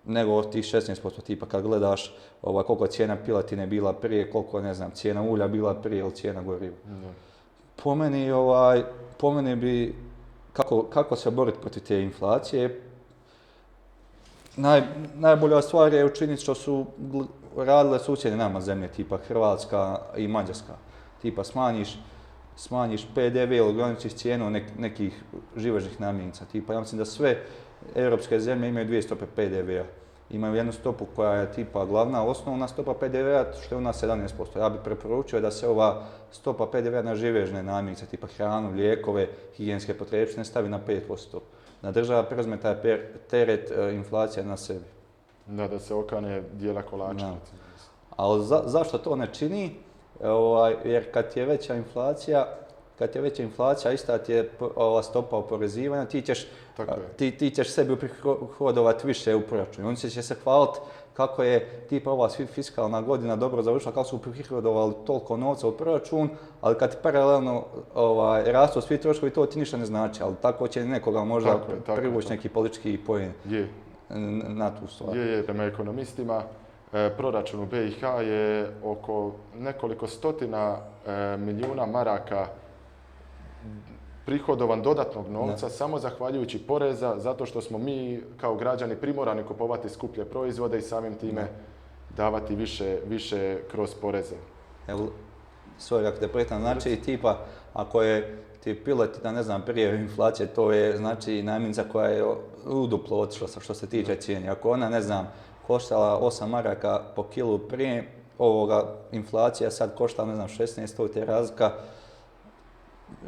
nego 0.07 0.33
od 0.33 0.53
tih 0.53 0.65
16% 0.65 1.23
tipa 1.27 1.47
kad 1.47 1.63
gledaš 1.63 2.15
ovaj, 2.43 2.65
koliko 2.65 2.87
cijena 2.87 3.17
piletine 3.17 3.67
bila 3.67 3.93
prije, 3.93 4.31
koliko 4.31 4.61
ne 4.61 4.75
znam, 4.75 4.91
cijena 4.91 5.23
ulja 5.23 5.49
bila 5.49 5.75
prije 5.75 6.01
ili 6.01 6.15
cijena 6.15 6.43
goriva. 6.43 6.77
Da. 6.85 7.09
Po 7.83 7.95
meni, 7.95 8.31
ovaj, 8.31 8.85
po 9.19 9.33
meni 9.33 9.57
bi, 9.57 9.95
kako, 10.53 10.83
kako 10.83 11.17
se 11.17 11.31
boriti 11.31 11.59
protiv 11.61 11.83
te 11.83 12.03
inflacije, 12.03 12.81
Naj, 14.57 14.83
najbolja 15.15 15.63
stvar 15.63 15.95
je 15.95 16.05
učiniti 16.05 16.43
što 16.43 16.55
su 16.55 16.87
radile 17.57 17.99
susjedne 17.99 18.39
nama 18.39 18.61
zemlje, 18.61 18.89
tipa 18.89 19.19
Hrvatska 19.29 19.99
i 20.17 20.29
Mađarska. 20.29 20.73
Tipa 21.23 21.45
smanjiš 21.45 21.99
smanjiš 22.57 23.07
PDV 23.15 23.53
ili 23.53 23.61
ograničiš 23.61 24.15
cijenu 24.15 24.61
nekih 24.79 25.23
živežnih 25.57 26.01
namirnica. 26.01 26.45
Tipa, 26.45 26.73
ja 26.73 26.81
mislim 26.81 26.99
da 26.99 27.05
sve 27.05 27.43
europske 27.95 28.41
zemlje 28.41 28.69
imaju 28.69 28.87
dvije 28.87 29.03
stope 29.03 29.27
PDV-a. 29.27 29.85
Imaju 30.31 30.55
jednu 30.55 30.73
stopu 30.73 31.07
koja 31.17 31.33
je 31.33 31.53
tipa 31.53 31.85
glavna 31.85 32.25
osnovna 32.25 32.69
stopa 32.69 32.95
PDV-a, 32.95 33.45
što 33.63 33.75
je 33.75 33.79
u 33.79 33.81
nas 33.81 34.03
17%. 34.03 34.59
Ja 34.59 34.71
bih 34.71 34.81
preporučio 34.85 35.41
da 35.41 35.51
se 35.51 35.69
ova 35.69 36.05
stopa 36.33 36.67
PDV-a 36.67 37.03
na 37.03 37.15
živežne 37.15 37.63
namirnice, 37.63 38.07
tipa 38.07 38.27
hranu, 38.27 38.73
lijekove, 38.73 39.29
higijenske 39.57 39.95
potrepštine 39.95 40.45
stavi 40.45 40.69
na 40.69 40.81
5%. 40.89 41.39
Da 41.83 41.91
država 41.91 42.23
preuzme 42.23 42.61
taj 42.61 42.75
teret 43.31 43.71
e, 43.71 43.95
inflacije 43.95 44.45
na 44.45 44.57
sebi. 44.57 44.85
Da, 45.47 45.69
da 45.69 45.79
se 45.79 45.95
okane 45.95 46.43
dijela 46.53 46.83
kolača. 46.83 47.35
Ali 48.17 48.45
zašto 48.67 48.99
to 48.99 49.17
ne 49.17 49.27
čini? 49.33 49.77
Ovaj, 50.25 50.75
jer 50.85 51.13
kad 51.13 51.25
je 51.35 51.47
veća 51.47 51.75
inflacija, 51.75 52.47
kad 52.99 53.15
je 53.15 53.21
veća 53.21 53.43
inflacija, 53.43 53.93
ista 53.93 54.19
ti 54.19 54.33
je 54.33 54.51
ova 54.77 55.03
stopa 55.03 55.37
oporezivanja, 55.37 56.05
ti 56.05 56.23
ćeš, 56.23 56.47
ti, 57.17 57.31
ti 57.31 57.51
ćeš 57.51 57.69
sebi 57.69 57.93
uprihodovati 57.93 59.07
više 59.07 59.35
u 59.35 59.41
proračun. 59.41 59.87
Oni 59.87 59.97
će 59.97 60.23
se 60.23 60.35
hvaliti 60.45 60.79
kako 61.15 61.43
je 61.43 61.87
tipa 61.89 62.11
ova 62.11 62.29
fiskalna 62.29 63.03
godina 63.03 63.37
dobro 63.37 63.63
završila, 63.63 63.93
kako 63.93 64.09
su 64.09 64.19
prihodovali 64.19 64.95
toliko 65.07 65.37
novca 65.37 65.69
u 65.69 65.73
proračun, 65.73 66.29
ali 66.61 66.79
kad 66.79 67.03
paralelno 67.03 67.65
ovaj, 67.95 68.53
rastu 68.53 68.81
svi 68.81 68.99
troškovi, 68.99 69.33
to 69.33 69.47
ti 69.47 69.59
ništa 69.59 69.77
ne 69.77 69.87
znači, 69.87 70.23
ali 70.23 70.35
tako 70.43 70.69
će 70.69 70.85
nekoga 70.85 71.25
možda 71.25 71.61
privući 71.97 72.29
neki 72.29 72.49
politički 72.49 72.99
pojen 73.07 73.33
na 74.49 74.71
tu 74.71 74.87
stvar. 74.87 75.17
Je, 75.17 75.27
je, 75.27 75.43
prema 75.43 75.65
ekonomistima, 75.65 76.43
e, 76.95 77.11
proračun 77.17 77.61
u 77.61 77.67
BiH 77.67 78.03
je 78.23 78.71
oko 78.85 79.33
nekoliko 79.59 80.07
stotina 80.07 80.77
e, 81.07 81.37
milijuna 81.37 81.87
maraka 81.87 82.47
prihodovan 84.27 84.83
dodatnog 84.83 85.29
novca 85.31 85.69
samo 85.69 85.99
zahvaljujući 85.99 86.59
poreza 86.59 87.15
zato 87.19 87.47
što 87.47 87.61
smo 87.61 87.79
mi 87.79 88.23
kao 88.41 88.55
građani 88.55 88.97
primorani 88.97 89.43
kupovati 89.43 89.89
skuplje 89.89 90.25
proizvode 90.25 90.79
i 90.79 90.83
samim 90.83 91.15
time 91.15 91.49
davati 92.17 92.57
više, 92.57 92.99
više 93.07 93.59
kroz 93.71 93.95
poreze. 93.95 94.37
Evo, 94.89 95.09
sorry 95.81 96.09
ako 96.09 96.19
te 96.19 96.29
pretam, 96.29 96.61
znači 96.61 96.97
tipa 96.97 97.39
ako 97.75 98.03
je 98.03 98.45
ti 98.65 98.75
pilot, 98.85 99.23
da 99.23 99.33
ne 99.33 99.43
znam, 99.43 99.63
prije 99.63 100.01
inflacije, 100.01 100.47
to 100.47 100.73
je 100.73 100.97
znači 100.97 101.43
najminca 101.43 101.85
koja 101.93 102.09
je 102.09 102.25
uduplo 102.67 103.19
otišla 103.19 103.49
što 103.61 103.75
se 103.75 103.87
tiče 103.87 104.17
cijene. 104.17 104.49
Ako 104.49 104.71
ona, 104.71 104.89
ne 104.89 105.01
znam, 105.01 105.29
koštala 105.67 106.21
8 106.21 106.47
maraka 106.47 107.03
po 107.17 107.23
kilu 107.23 107.59
prije 107.59 108.11
ovoga 108.39 108.85
inflacija 109.13 109.71
sad 109.71 109.95
košta, 109.95 110.25
ne 110.25 110.35
znam, 110.35 110.49
16, 110.49 110.97
to 110.97 111.21
je 111.21 111.25
razlika 111.25 111.73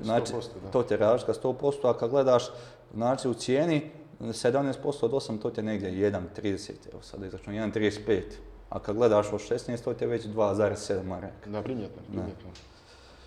Znači, 0.02 0.32
to 0.72 0.82
ti 0.82 0.94
je 0.94 0.98
razlika 0.98 1.32
100%, 1.32 1.90
a 1.90 1.98
kad 1.98 2.10
gledaš 2.10 2.50
znači, 2.94 3.28
u 3.28 3.34
cijeni, 3.34 3.90
17% 4.20 5.04
od 5.04 5.10
8 5.10 5.42
to 5.42 5.50
ti 5.50 5.60
je 5.60 5.64
negdje 5.64 5.90
1,30, 5.90 6.70
evo 6.92 7.02
sad 7.02 7.22
izračun 7.22 7.54
1,35. 7.54 8.22
A 8.70 8.78
kad 8.78 8.96
gledaš 8.96 9.32
od 9.32 9.40
16, 9.40 9.84
to 9.84 9.94
ti 9.94 10.04
je 10.04 10.08
već 10.08 10.24
2,7 10.24 11.02
maraka. 11.02 11.50
Da, 11.50 11.62
primjetno, 11.62 12.02
primjetno. 12.12 12.50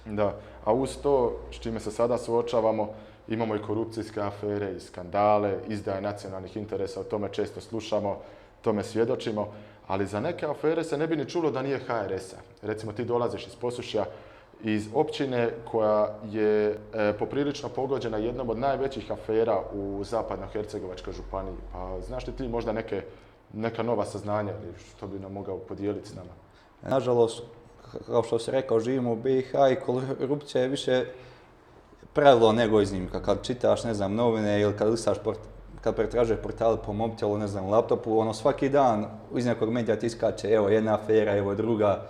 Da. 0.05 0.35
a 0.65 0.73
uz 0.73 0.97
to 1.03 1.39
s 1.51 1.59
čime 1.59 1.79
se 1.79 1.91
sada 1.91 2.17
suočavamo, 2.17 2.89
imamo 3.27 3.55
i 3.55 3.61
korupcijske 3.61 4.21
afere 4.21 4.71
i 4.71 4.79
skandale, 4.79 5.59
izdaje 5.67 6.01
nacionalnih 6.01 6.57
interesa, 6.57 6.99
o 6.99 7.03
tome 7.03 7.29
često 7.31 7.61
slušamo, 7.61 8.17
tome 8.61 8.83
svjedočimo, 8.83 9.47
ali 9.87 10.07
za 10.07 10.19
neke 10.19 10.45
afere 10.45 10.83
se 10.83 10.97
ne 10.97 11.07
bi 11.07 11.15
ni 11.15 11.29
čulo 11.29 11.51
da 11.51 11.61
nije 11.61 11.79
HRS-a. 11.79 12.37
Recimo 12.61 12.91
ti 12.91 13.05
dolaziš 13.05 13.47
iz 13.47 13.55
Posušja, 13.55 14.05
iz 14.63 14.87
općine 14.93 15.49
koja 15.71 16.15
je 16.31 16.77
e, 16.93 17.13
poprilično 17.19 17.69
pogođena 17.69 18.17
jednom 18.17 18.49
od 18.49 18.57
najvećih 18.57 19.11
afera 19.11 19.61
u 19.73 20.03
zapadno-hercegovačkoj 20.03 21.13
županiji. 21.13 21.55
Pa 21.73 22.01
znaš 22.07 22.27
li 22.27 22.33
ti 22.33 22.47
možda 22.47 22.73
neke, 22.73 23.03
neka 23.53 23.83
nova 23.83 24.05
saznanja 24.05 24.53
ili 24.63 24.73
što 24.89 25.07
bi 25.07 25.19
nam 25.19 25.31
mogao 25.33 25.57
podijeliti 25.57 26.09
s 26.09 26.15
nama? 26.15 26.31
Nažalost, 26.81 27.43
kao 28.05 28.23
što 28.23 28.39
se 28.39 28.51
rekao, 28.51 28.79
živimo 28.79 29.11
u 29.11 29.15
BiH 29.15 29.51
i 29.71 29.75
korupcija 30.17 30.61
je 30.61 30.67
više 30.67 31.05
pravilo 32.13 32.51
nego 32.53 32.81
iznimka. 32.81 33.21
Kad 33.21 33.43
čitaš, 33.43 33.83
ne 33.83 33.93
znam, 33.93 34.15
novine 34.15 34.61
ili 34.61 34.77
kad 34.77 34.89
listaš 34.89 35.17
kad 35.81 35.95
pretražuješ 35.95 36.41
portal 36.41 36.77
po 36.77 36.93
mobitelu, 36.93 37.37
ne 37.37 37.47
znam, 37.47 37.69
laptopu, 37.69 38.19
ono 38.19 38.33
svaki 38.33 38.69
dan 38.69 39.05
iz 39.35 39.45
nekog 39.45 39.69
medija 39.69 39.99
ti 39.99 40.05
iskače, 40.05 40.47
evo 40.47 40.69
jedna 40.69 40.93
afera, 40.93 41.37
evo 41.37 41.55
druga. 41.55 42.01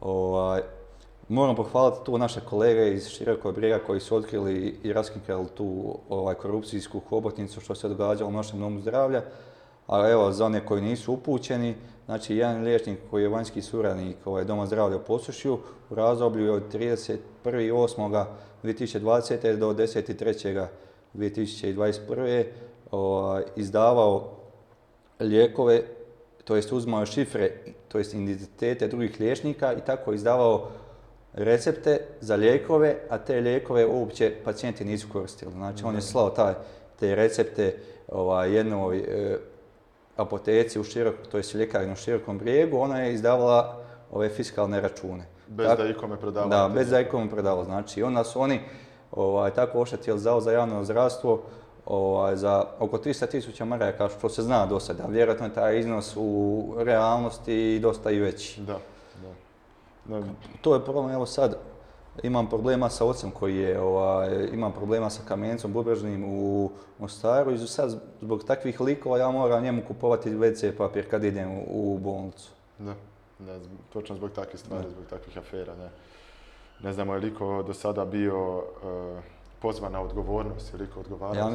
Ovaj, 0.00 0.62
Moram 1.32 1.56
pohvaliti 1.56 1.98
tu 2.04 2.18
naše 2.18 2.40
kolege 2.40 2.94
iz 2.94 3.08
Širokog 3.08 3.54
brijega 3.54 3.78
koji 3.86 4.00
su 4.00 4.16
otkrili 4.16 4.78
i 4.82 4.92
raskrinkali 4.92 5.46
tu 5.54 5.98
ovaj, 6.08 6.34
korupcijsku 6.34 7.00
hobotnicu 7.08 7.60
što 7.60 7.74
se 7.74 7.88
događalo 7.88 8.30
u 8.30 8.32
našem 8.32 8.60
domu 8.60 8.80
zdravlja. 8.80 9.22
A 9.86 10.10
evo, 10.10 10.32
za 10.32 10.46
one 10.46 10.66
koji 10.66 10.82
nisu 10.82 11.12
upućeni, 11.12 11.74
znači 12.04 12.36
jedan 12.36 12.62
liječnik 12.62 12.98
koji 13.10 13.22
je 13.22 13.28
vanjski 13.28 13.62
suradnik 13.62 14.16
ovaj, 14.24 14.44
Doma 14.44 14.66
zdravlja 14.66 14.96
u 14.96 15.04
Posušju 15.06 15.58
u 15.90 15.94
razdoblju 15.94 16.52
od 16.52 16.62
31.8.2020. 16.74 19.56
do 19.56 19.72
10.3.2021. 19.72 22.44
Ovaj, 22.92 23.42
izdavao 23.56 24.30
lijekove, 25.20 25.82
to 26.44 26.56
jest 26.56 26.72
uzmao 26.72 27.06
šifre, 27.06 27.50
to 27.88 27.98
jest 27.98 28.14
identitete 28.14 28.88
drugih 28.88 29.20
liječnika 29.20 29.72
i 29.72 29.80
tako 29.80 30.12
izdavao 30.12 30.68
recepte 31.32 32.00
za 32.20 32.36
lijekove, 32.36 32.96
a 33.08 33.18
te 33.18 33.40
lijekove 33.40 33.86
uopće 33.86 34.34
pacijenti 34.44 34.84
nisu 34.84 35.08
koristili. 35.12 35.52
Znači 35.52 35.84
on 35.84 35.94
je 35.94 36.02
slao 36.02 36.30
taj, 36.30 36.54
te 37.00 37.14
recepte 37.14 37.76
ovaj, 38.08 38.56
jednoj 38.56 38.98
e, 38.98 39.38
apoteci 40.16 40.80
u 40.80 40.84
širok, 40.84 41.14
to 41.30 41.38
je 41.38 41.44
ljekarni 41.54 41.92
u 41.92 41.96
širokom 41.96 42.38
brijegu, 42.38 42.78
ona 42.78 43.00
je 43.00 43.14
izdavala 43.14 43.82
ove 44.10 44.28
fiskalne 44.28 44.80
račune. 44.80 45.24
Bez 45.48 45.66
da 45.78 45.88
ikome 45.88 46.16
prodavali. 46.16 46.50
Da, 46.50 46.70
bez 46.74 46.90
da 46.90 47.00
ikome 47.00 47.30
prodavali. 47.30 47.64
Znači 47.64 48.02
onda 48.02 48.24
su 48.24 48.40
oni 48.40 48.60
ovaj, 49.10 49.50
tako 49.50 49.80
oštetili 49.80 50.18
zavod 50.18 50.42
za 50.42 50.52
javno 50.52 50.84
zdravstvo 50.84 51.42
ovaj, 51.86 52.36
za 52.36 52.64
oko 52.78 52.98
300 52.98 53.30
tisuća 53.30 53.64
maraka, 53.64 54.08
što 54.18 54.28
se 54.28 54.42
zna 54.42 54.66
do 54.66 54.80
sada. 54.80 55.06
Vjerojatno 55.06 55.46
je 55.46 55.54
taj 55.54 55.78
iznos 55.78 56.16
u 56.16 56.74
realnosti 56.78 57.78
dosta 57.78 58.10
i 58.10 58.18
veći. 58.18 58.60
Da. 58.60 58.78
To 60.60 60.74
je 60.74 60.84
problem, 60.84 61.10
evo 61.10 61.26
sad 61.26 61.56
imam 62.22 62.48
problema 62.48 62.88
sa 62.88 63.04
ocem 63.04 63.30
koji 63.30 63.56
je, 63.56 63.80
ovaj, 63.80 64.48
imam 64.52 64.72
problema 64.72 65.10
sa 65.10 65.22
kamencom 65.28 65.72
bubrežnim 65.72 66.24
u 66.24 66.70
Mostaru 66.98 67.52
i 67.52 67.58
sad 67.58 68.00
zbog 68.20 68.44
takvih 68.44 68.80
likova 68.80 69.18
ja 69.18 69.30
moram 69.30 69.62
njemu 69.62 69.82
kupovati 69.88 70.30
WC 70.30 70.76
papir 70.76 71.10
kad 71.10 71.24
idem 71.24 71.50
u, 71.66 71.98
bolnicu. 71.98 72.50
Da, 72.78 72.94
da, 73.38 73.58
točno 73.92 74.16
zbog 74.16 74.30
takvih 74.30 74.60
stvari, 74.60 74.90
zbog 74.90 75.04
takvih 75.10 75.38
afera. 75.38 75.74
Ne, 75.74 75.90
ne 76.80 76.92
znamo 76.92 77.14
je 77.14 77.20
liko 77.20 77.62
do 77.62 77.74
sada 77.74 78.04
bio 78.04 78.62
eh, 78.84 79.41
pozvana 79.62 80.00
odgovornost 80.00 80.74
ili 80.74 80.86
odgovara? 80.96 81.38
Ja, 81.38 81.50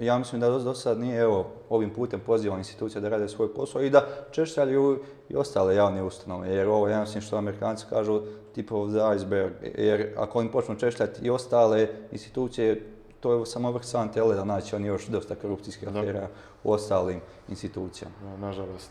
ja, 0.00 0.18
mislim 0.18 0.40
da 0.40 0.50
do, 0.50 0.74
sad 0.74 1.00
nije, 1.00 1.20
evo, 1.20 1.46
ovim 1.68 1.90
putem 1.90 2.20
pozivam 2.20 2.58
institucije 2.58 3.00
da 3.00 3.08
rade 3.08 3.28
svoj 3.28 3.54
posao 3.54 3.82
i 3.82 3.90
da 3.90 4.06
češćalju 4.30 4.98
i 5.28 5.36
ostale 5.36 5.74
javne 5.74 6.02
ustanove, 6.02 6.48
jer 6.48 6.68
ovo 6.68 6.88
ja 6.88 7.00
mislim 7.00 7.22
što 7.22 7.36
amerikanci 7.36 7.86
kažu 7.90 8.20
tip 8.54 8.72
of 8.72 8.90
the 8.90 9.16
iceberg, 9.16 9.52
jer 9.78 10.14
ako 10.16 10.38
oni 10.38 10.52
počnu 10.52 10.76
češljati 10.76 11.24
i 11.24 11.30
ostale 11.30 11.88
institucije, 12.12 12.92
to 13.20 13.32
je 13.32 13.46
samo 13.46 13.72
vrh 13.72 13.84
sante 13.84 14.20
da 14.20 14.42
znači 14.42 14.76
oni 14.76 14.86
još 14.86 15.06
dosta 15.06 15.34
korupcijskih 15.34 15.88
afera 15.88 16.28
u 16.64 16.72
ostalim 16.72 17.20
institucijama. 17.48 18.14
nažalost. 18.40 18.90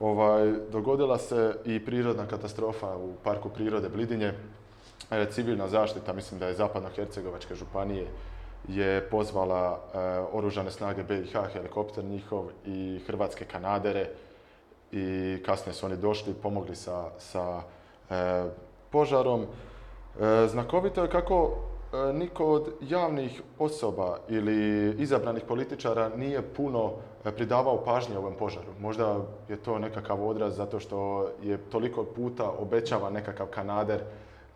Ovaj, 0.00 0.52
dogodila 0.72 1.18
se 1.18 1.54
i 1.64 1.84
prirodna 1.84 2.26
katastrofa 2.26 2.96
u 2.96 3.12
parku 3.24 3.48
prirode 3.48 3.88
Blidinje. 3.88 4.32
E, 5.10 5.26
civilna 5.30 5.68
zaštita, 5.68 6.12
mislim 6.12 6.40
da 6.40 6.46
je 6.46 6.56
Zapadno-Hercegovačke 6.56 7.54
županije, 7.54 8.06
je 8.68 9.08
pozvala 9.10 9.78
e, 9.78 9.98
oružane 10.32 10.70
snage 10.70 11.02
BiH, 11.02 11.36
helikopter 11.52 12.04
njihov 12.04 12.44
i 12.66 13.00
hrvatske 13.06 13.44
kanadere 13.44 14.10
i 14.92 15.38
kasnije 15.46 15.74
su 15.74 15.86
oni 15.86 15.96
došli 15.96 16.32
i 16.32 16.42
pomogli 16.42 16.76
sa, 16.76 17.10
sa 17.18 17.62
e, 18.10 18.44
požarom. 18.90 19.46
Znakovito 20.48 21.02
je 21.02 21.10
kako 21.10 21.56
niko 22.14 22.44
od 22.44 22.68
javnih 22.80 23.42
osoba 23.58 24.18
ili 24.28 24.90
izabranih 24.98 25.42
političara 25.48 26.08
nije 26.16 26.42
puno 26.42 26.92
pridavao 27.22 27.84
pažnje 27.84 28.18
ovom 28.18 28.34
požaru. 28.34 28.72
Možda 28.80 29.16
je 29.48 29.56
to 29.56 29.78
nekakav 29.78 30.28
odraz 30.28 30.56
zato 30.56 30.80
što 30.80 31.28
je 31.42 31.58
toliko 31.58 32.04
puta 32.04 32.50
obećava 32.50 33.10
nekakav 33.10 33.46
kanader 33.46 34.00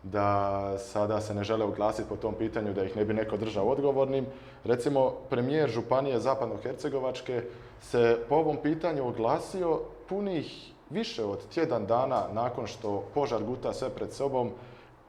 da 0.03 0.77
sada 0.77 1.21
se 1.21 1.33
ne 1.33 1.43
žele 1.43 1.65
oglasiti 1.65 2.09
po 2.09 2.15
tom 2.15 2.35
pitanju 2.35 2.73
da 2.73 2.83
ih 2.83 2.95
ne 2.95 3.05
bi 3.05 3.13
neko 3.13 3.37
držao 3.37 3.67
odgovornim. 3.67 4.25
Recimo, 4.63 5.13
premijer 5.29 5.69
Županije 5.69 6.19
Zapadno-Hercegovačke 6.19 7.41
se 7.81 8.17
po 8.29 8.35
ovom 8.35 8.57
pitanju 8.63 9.07
oglasio 9.07 9.79
punih 10.09 10.71
više 10.89 11.23
od 11.23 11.47
tjedan 11.53 11.85
dana 11.85 12.27
nakon 12.33 12.67
što 12.67 13.03
požar 13.13 13.43
guta 13.43 13.73
sve 13.73 13.89
pred 13.89 14.13
sobom 14.13 14.51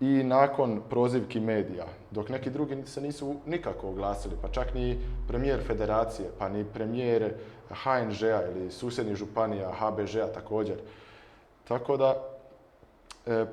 i 0.00 0.22
nakon 0.24 0.80
prozivki 0.90 1.40
medija, 1.40 1.84
dok 2.10 2.28
neki 2.28 2.50
drugi 2.50 2.86
se 2.86 3.00
nisu 3.00 3.34
nikako 3.46 3.88
oglasili, 3.88 4.34
pa 4.42 4.48
čak 4.48 4.74
ni 4.74 4.98
premijer 5.28 5.60
federacije, 5.66 6.30
pa 6.38 6.48
ni 6.48 6.64
premijer 6.64 7.34
HNŽ-a 7.68 8.42
ili 8.50 8.70
susjednih 8.70 9.16
županija, 9.16 9.72
HBŽ-a 9.72 10.26
također. 10.26 10.76
Tako 11.68 11.96
da, 11.96 12.33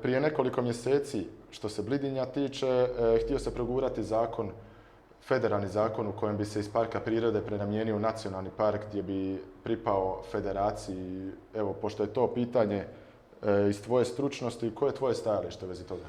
prije 0.02 0.20
nekoliko 0.20 0.62
mjeseci, 0.62 1.26
što 1.50 1.68
se 1.68 1.82
Blidinja 1.82 2.26
tiče, 2.26 2.66
e, 2.66 2.88
htio 3.24 3.38
se 3.38 3.54
progurati 3.54 4.02
zakon, 4.02 4.50
federalni 5.28 5.68
zakon 5.68 6.06
u 6.06 6.12
kojem 6.12 6.36
bi 6.36 6.44
se 6.44 6.60
iz 6.60 6.68
parka 6.72 7.00
prirode 7.00 7.40
prenamijenio 7.40 7.96
u 7.96 8.00
nacionalni 8.00 8.50
park 8.56 8.80
gdje 8.88 9.02
bi 9.02 9.42
pripao 9.64 10.22
federaciji. 10.30 11.30
Evo, 11.54 11.72
pošto 11.72 12.02
je 12.02 12.12
to 12.12 12.26
pitanje 12.34 12.84
e, 13.42 13.68
iz 13.70 13.82
tvoje 13.82 14.04
stručnosti, 14.04 14.74
koje 14.74 14.90
je 14.90 14.94
tvoje 14.94 15.14
stajalište 15.14 15.64
u 15.64 15.68
vezi 15.68 15.84
toga? 15.84 16.04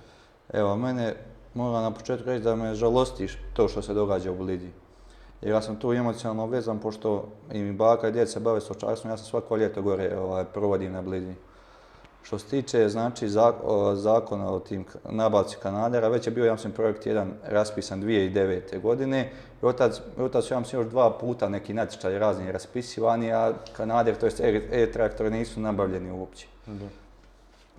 Evo, 0.53 0.75
mene 0.75 1.15
moram 1.53 1.83
na 1.83 1.91
početku 1.91 2.25
reći 2.25 2.43
da 2.43 2.55
me 2.55 2.75
žalosti 2.75 3.27
to 3.53 3.67
što 3.67 3.81
se 3.81 3.93
događa 3.93 4.31
u 4.31 4.35
Blidi. 4.35 4.71
Jer 5.41 5.51
ja 5.51 5.61
sam 5.61 5.75
tu 5.75 5.93
emocionalno 5.93 6.45
vezan, 6.45 6.79
pošto 6.79 7.27
i 7.51 7.59
mi 7.59 7.71
baka 7.71 8.07
i 8.07 8.11
djeca 8.11 8.31
se 8.31 8.39
bave 8.39 8.61
stočarstvom, 8.61 9.11
ja 9.11 9.17
sam 9.17 9.25
svako 9.25 9.57
ljeto 9.57 9.81
gore 9.81 10.17
ovaj, 10.17 10.45
provodim 10.45 10.91
na 10.91 11.01
Blidi. 11.01 11.35
Što 12.23 12.39
se 12.39 12.45
tiče 12.45 12.89
znači, 12.89 13.29
zakona 13.95 14.51
o 14.51 14.59
tim 14.59 14.85
nabavci 15.09 15.57
kanadera, 15.61 16.07
već 16.07 16.27
je 16.27 16.31
bio, 16.31 16.45
ja 16.45 16.57
projekt 16.75 17.05
jedan 17.05 17.33
raspisan 17.43 18.03
2009. 18.03 18.81
godine. 18.81 19.31
I 19.61 19.65
otac, 19.65 20.01
otac 20.17 20.51
ja 20.51 20.61
još 20.73 20.87
dva 20.87 21.17
puta 21.17 21.49
neki 21.49 21.73
natječaj 21.73 22.19
razni 22.19 22.51
raspisivani, 22.51 23.33
a 23.33 23.53
kanader, 23.77 24.15
to 24.15 24.25
jest 24.25 24.39
e-traktori 24.71 25.29
nisu 25.29 25.59
nabavljeni 25.59 26.11
uopće. 26.11 26.47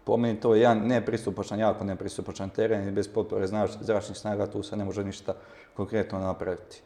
Po 0.04 0.16
meni 0.16 0.40
to 0.40 0.54
je 0.54 0.60
jedan 0.60 0.78
nepristupačan, 0.78 1.58
jako 1.58 1.84
nepristupačan 1.84 2.50
teren 2.50 2.88
i 2.88 2.92
bez 2.92 3.08
potpore 3.08 3.46
zračnih 3.80 4.18
snaga 4.18 4.46
tu 4.46 4.62
se 4.62 4.76
ne 4.76 4.84
može 4.84 5.04
ništa 5.04 5.34
konkretno 5.76 6.18
napraviti. 6.18 6.82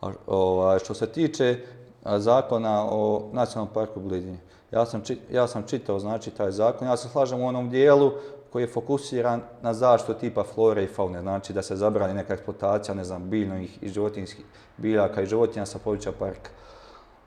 A, 0.00 0.12
ovaj, 0.26 0.78
što 0.78 0.94
se 0.94 1.06
tiče 1.06 1.58
zakona 2.04 2.84
o 2.90 3.30
nacionalnom 3.32 3.74
parku 3.74 4.00
Blidinje, 4.00 4.38
ja 4.70 4.86
sam, 4.86 5.02
ja 5.32 5.46
sam 5.46 5.62
čitao 5.62 5.98
znači 5.98 6.30
taj 6.30 6.50
zakon, 6.50 6.88
ja 6.88 6.96
se 6.96 7.08
slažem 7.08 7.40
u 7.40 7.46
onom 7.46 7.70
dijelu 7.70 8.12
koji 8.52 8.62
je 8.62 8.72
fokusiran 8.72 9.42
na 9.62 9.74
zaštitu 9.74 10.14
tipa 10.14 10.44
flore 10.44 10.84
i 10.84 10.86
faune, 10.86 11.20
znači 11.20 11.52
da 11.52 11.62
se 11.62 11.76
zabrani 11.76 12.14
neka 12.14 12.34
eksploatacija, 12.34 12.94
ne 12.94 13.04
znam, 13.04 13.30
biljnih 13.30 13.82
i 13.82 13.88
životinjskih 13.88 14.44
biljaka 14.76 15.22
i 15.22 15.26
životinja 15.26 15.66
sa 15.66 15.78
područja 15.78 16.12
parka. 16.18 16.50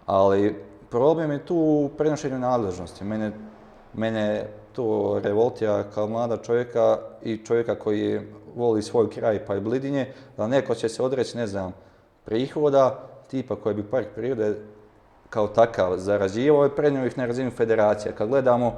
Ali 0.05 0.55
problem 0.89 1.31
je 1.31 1.45
tu 1.45 1.55
u 1.55 1.89
prenošenju 1.97 2.39
nadležnosti. 2.39 3.03
Mene, 3.03 3.31
mene 3.93 4.47
to 4.73 5.19
revoltira 5.23 5.83
kao 5.83 6.07
mlada 6.07 6.37
čovjeka 6.37 6.97
i 7.23 7.37
čovjeka 7.37 7.75
koji 7.75 8.19
voli 8.55 8.81
svoj 8.81 9.09
kraj 9.09 9.45
pa 9.45 9.55
i 9.55 9.59
blidinje, 9.59 10.13
da 10.37 10.47
neko 10.47 10.75
će 10.75 10.89
se 10.89 11.03
odreći, 11.03 11.37
ne 11.37 11.47
znam, 11.47 11.73
prihoda 12.25 13.09
tipa 13.27 13.55
koji 13.55 13.75
bi 13.75 13.83
park 13.83 14.07
prirode 14.15 14.55
kao 15.31 15.47
takav 15.47 15.97
zarađivao 15.97 16.65
i 16.65 16.75
prenio 16.75 17.05
ih 17.05 17.17
na 17.17 17.25
razinu 17.25 17.51
federacije. 17.51 18.15
Kad 18.15 18.29
gledamo 18.29 18.73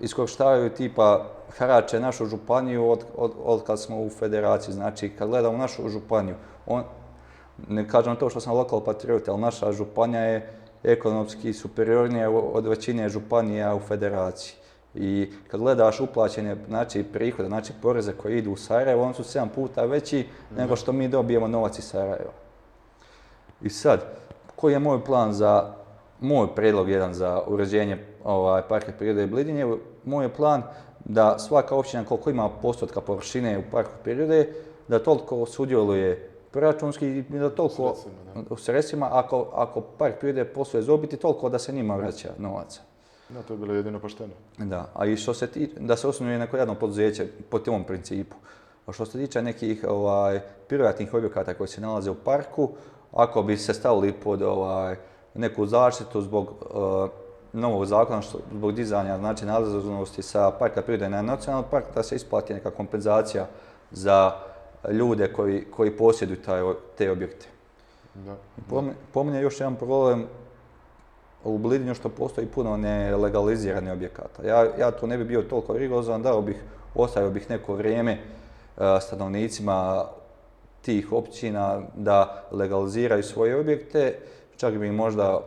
iskorištavaju 0.00 0.70
tipa 0.70 1.26
harače 1.58 2.00
našu 2.00 2.26
županiju 2.26 2.90
od, 2.90 3.04
od, 3.16 3.32
od, 3.44 3.64
kad 3.64 3.80
smo 3.80 4.00
u 4.00 4.10
federaciji. 4.10 4.74
Znači, 4.74 5.08
kad 5.08 5.28
gledamo 5.28 5.58
našu 5.58 5.88
županiju, 5.88 6.34
on, 6.66 6.82
ne 7.68 7.88
kažem 7.88 8.16
to 8.16 8.30
što 8.30 8.40
sam 8.40 8.54
lokal 8.54 8.84
patriot, 8.84 9.28
ali 9.28 9.40
naša 9.40 9.72
županija 9.72 10.22
je 10.22 10.52
ekonomski 10.82 11.52
superiornija 11.52 12.30
od 12.30 12.66
većine 12.66 13.08
županija 13.08 13.74
u 13.74 13.80
federaciji. 13.80 14.54
I 14.94 15.32
kad 15.48 15.60
gledaš 15.60 16.00
uplaćene 16.00 16.56
znači, 16.68 17.02
prihode, 17.02 17.48
znači 17.48 17.72
poreze 17.82 18.12
koji 18.12 18.38
idu 18.38 18.52
u 18.52 18.56
Sarajevo, 18.56 19.04
oni 19.04 19.14
su 19.14 19.22
7 19.22 19.48
puta 19.54 19.84
veći 19.84 20.26
nego 20.56 20.76
što 20.76 20.92
mi 20.92 21.08
dobijemo 21.08 21.48
novac 21.48 21.78
iz 21.78 21.84
Sarajeva. 21.84 22.32
I 23.62 23.70
sad, 23.70 24.00
koji 24.56 24.72
je 24.72 24.78
moj 24.78 25.04
plan 25.04 25.32
za 25.32 25.79
moj 26.20 26.54
prijedlog 26.54 26.88
jedan 26.90 27.14
za 27.14 27.42
uređenje 27.46 27.98
ovaj, 28.24 28.62
parka 28.68 28.92
prirode 28.98 29.26
Blidinje, 29.26 29.76
moj 30.04 30.24
je 30.24 30.28
plan 30.28 30.62
da 31.04 31.38
svaka 31.38 31.74
općina 31.74 32.04
koliko 32.04 32.30
ima 32.30 32.48
postotka 32.48 33.00
površine 33.00 33.58
u 33.58 33.62
parku 33.70 33.92
prirode, 34.04 34.52
da 34.88 34.98
toliko 34.98 35.46
sudjeluje 35.46 36.30
proračunski 36.50 37.06
i 37.08 37.22
da 37.22 37.50
toliko 37.50 37.96
u 38.50 38.56
sredstvima, 38.56 39.08
ako, 39.12 39.46
ako 39.54 39.80
park 39.80 40.14
prirode 40.20 40.44
posluje 40.44 40.82
zobiti, 40.82 41.16
toliko 41.16 41.48
da 41.48 41.58
se 41.58 41.72
njima 41.72 41.96
vraća 41.96 42.28
novaca. 42.38 42.80
Da, 43.28 43.42
to 43.42 43.54
je 43.54 43.58
bilo 43.58 43.74
jedino 43.74 43.98
pošteno. 43.98 44.32
Da, 44.58 44.90
a 44.94 45.06
i 45.06 45.16
što 45.16 45.34
se 45.34 45.46
ti, 45.46 45.72
da 45.80 45.96
se 45.96 46.08
osnuje 46.08 46.38
neko 46.38 46.56
jedno 46.56 46.74
poduzeće 46.74 47.26
po 47.48 47.58
tom 47.58 47.84
principu. 47.84 48.36
A 48.86 48.92
što 48.92 49.06
se 49.06 49.18
tiče 49.18 49.42
nekih 49.42 49.84
ovaj, 49.88 50.40
privatnih 50.68 51.14
objekata 51.14 51.54
koji 51.54 51.68
se 51.68 51.80
nalaze 51.80 52.10
u 52.10 52.14
parku, 52.14 52.68
ako 53.12 53.42
bi 53.42 53.56
se 53.56 53.74
stavili 53.74 54.12
pod 54.12 54.42
ovaj, 54.42 54.96
neku 55.34 55.66
zaštitu 55.66 56.22
zbog 56.22 56.46
uh, 56.60 57.08
novog 57.52 57.86
zakona, 57.86 58.22
zbog 58.52 58.72
dizanja 58.72 59.18
znači 59.18 59.44
nadležnosti 59.44 60.22
sa 60.22 60.50
parka 60.50 60.82
prirode 60.82 61.08
na 61.08 61.22
nacionalni 61.22 61.66
park, 61.70 61.84
da 61.94 62.02
se 62.02 62.16
isplati 62.16 62.54
neka 62.54 62.70
kompenzacija 62.70 63.46
za 63.90 64.32
ljude 64.90 65.32
koji, 65.32 65.64
koji 65.76 65.96
posjeduju 65.96 66.38
te 66.98 67.10
objekte. 67.10 67.46
Da. 68.14 68.36
Pominje 69.12 69.40
još 69.40 69.60
jedan 69.60 69.76
problem 69.76 70.26
u 71.44 71.58
Blidinju 71.58 71.94
što 71.94 72.08
postoji 72.08 72.46
puno 72.46 72.76
nelegaliziranih 72.76 73.92
objekata. 73.92 74.46
Ja, 74.46 74.66
ja 74.78 74.90
tu 74.90 75.06
ne 75.06 75.18
bi 75.18 75.24
bio 75.24 75.42
toliko 75.42 75.78
rigozan, 75.78 76.22
dao 76.22 76.42
bih, 76.42 76.56
ostavio 76.94 77.30
bih 77.30 77.50
neko 77.50 77.74
vrijeme 77.74 78.18
uh, 78.76 78.82
stanovnicima 79.00 80.04
tih 80.82 81.12
općina 81.12 81.80
da 81.96 82.44
legaliziraju 82.52 83.22
svoje 83.22 83.60
objekte 83.60 84.18
čak 84.60 84.78
bi 84.78 84.90
možda 84.90 85.40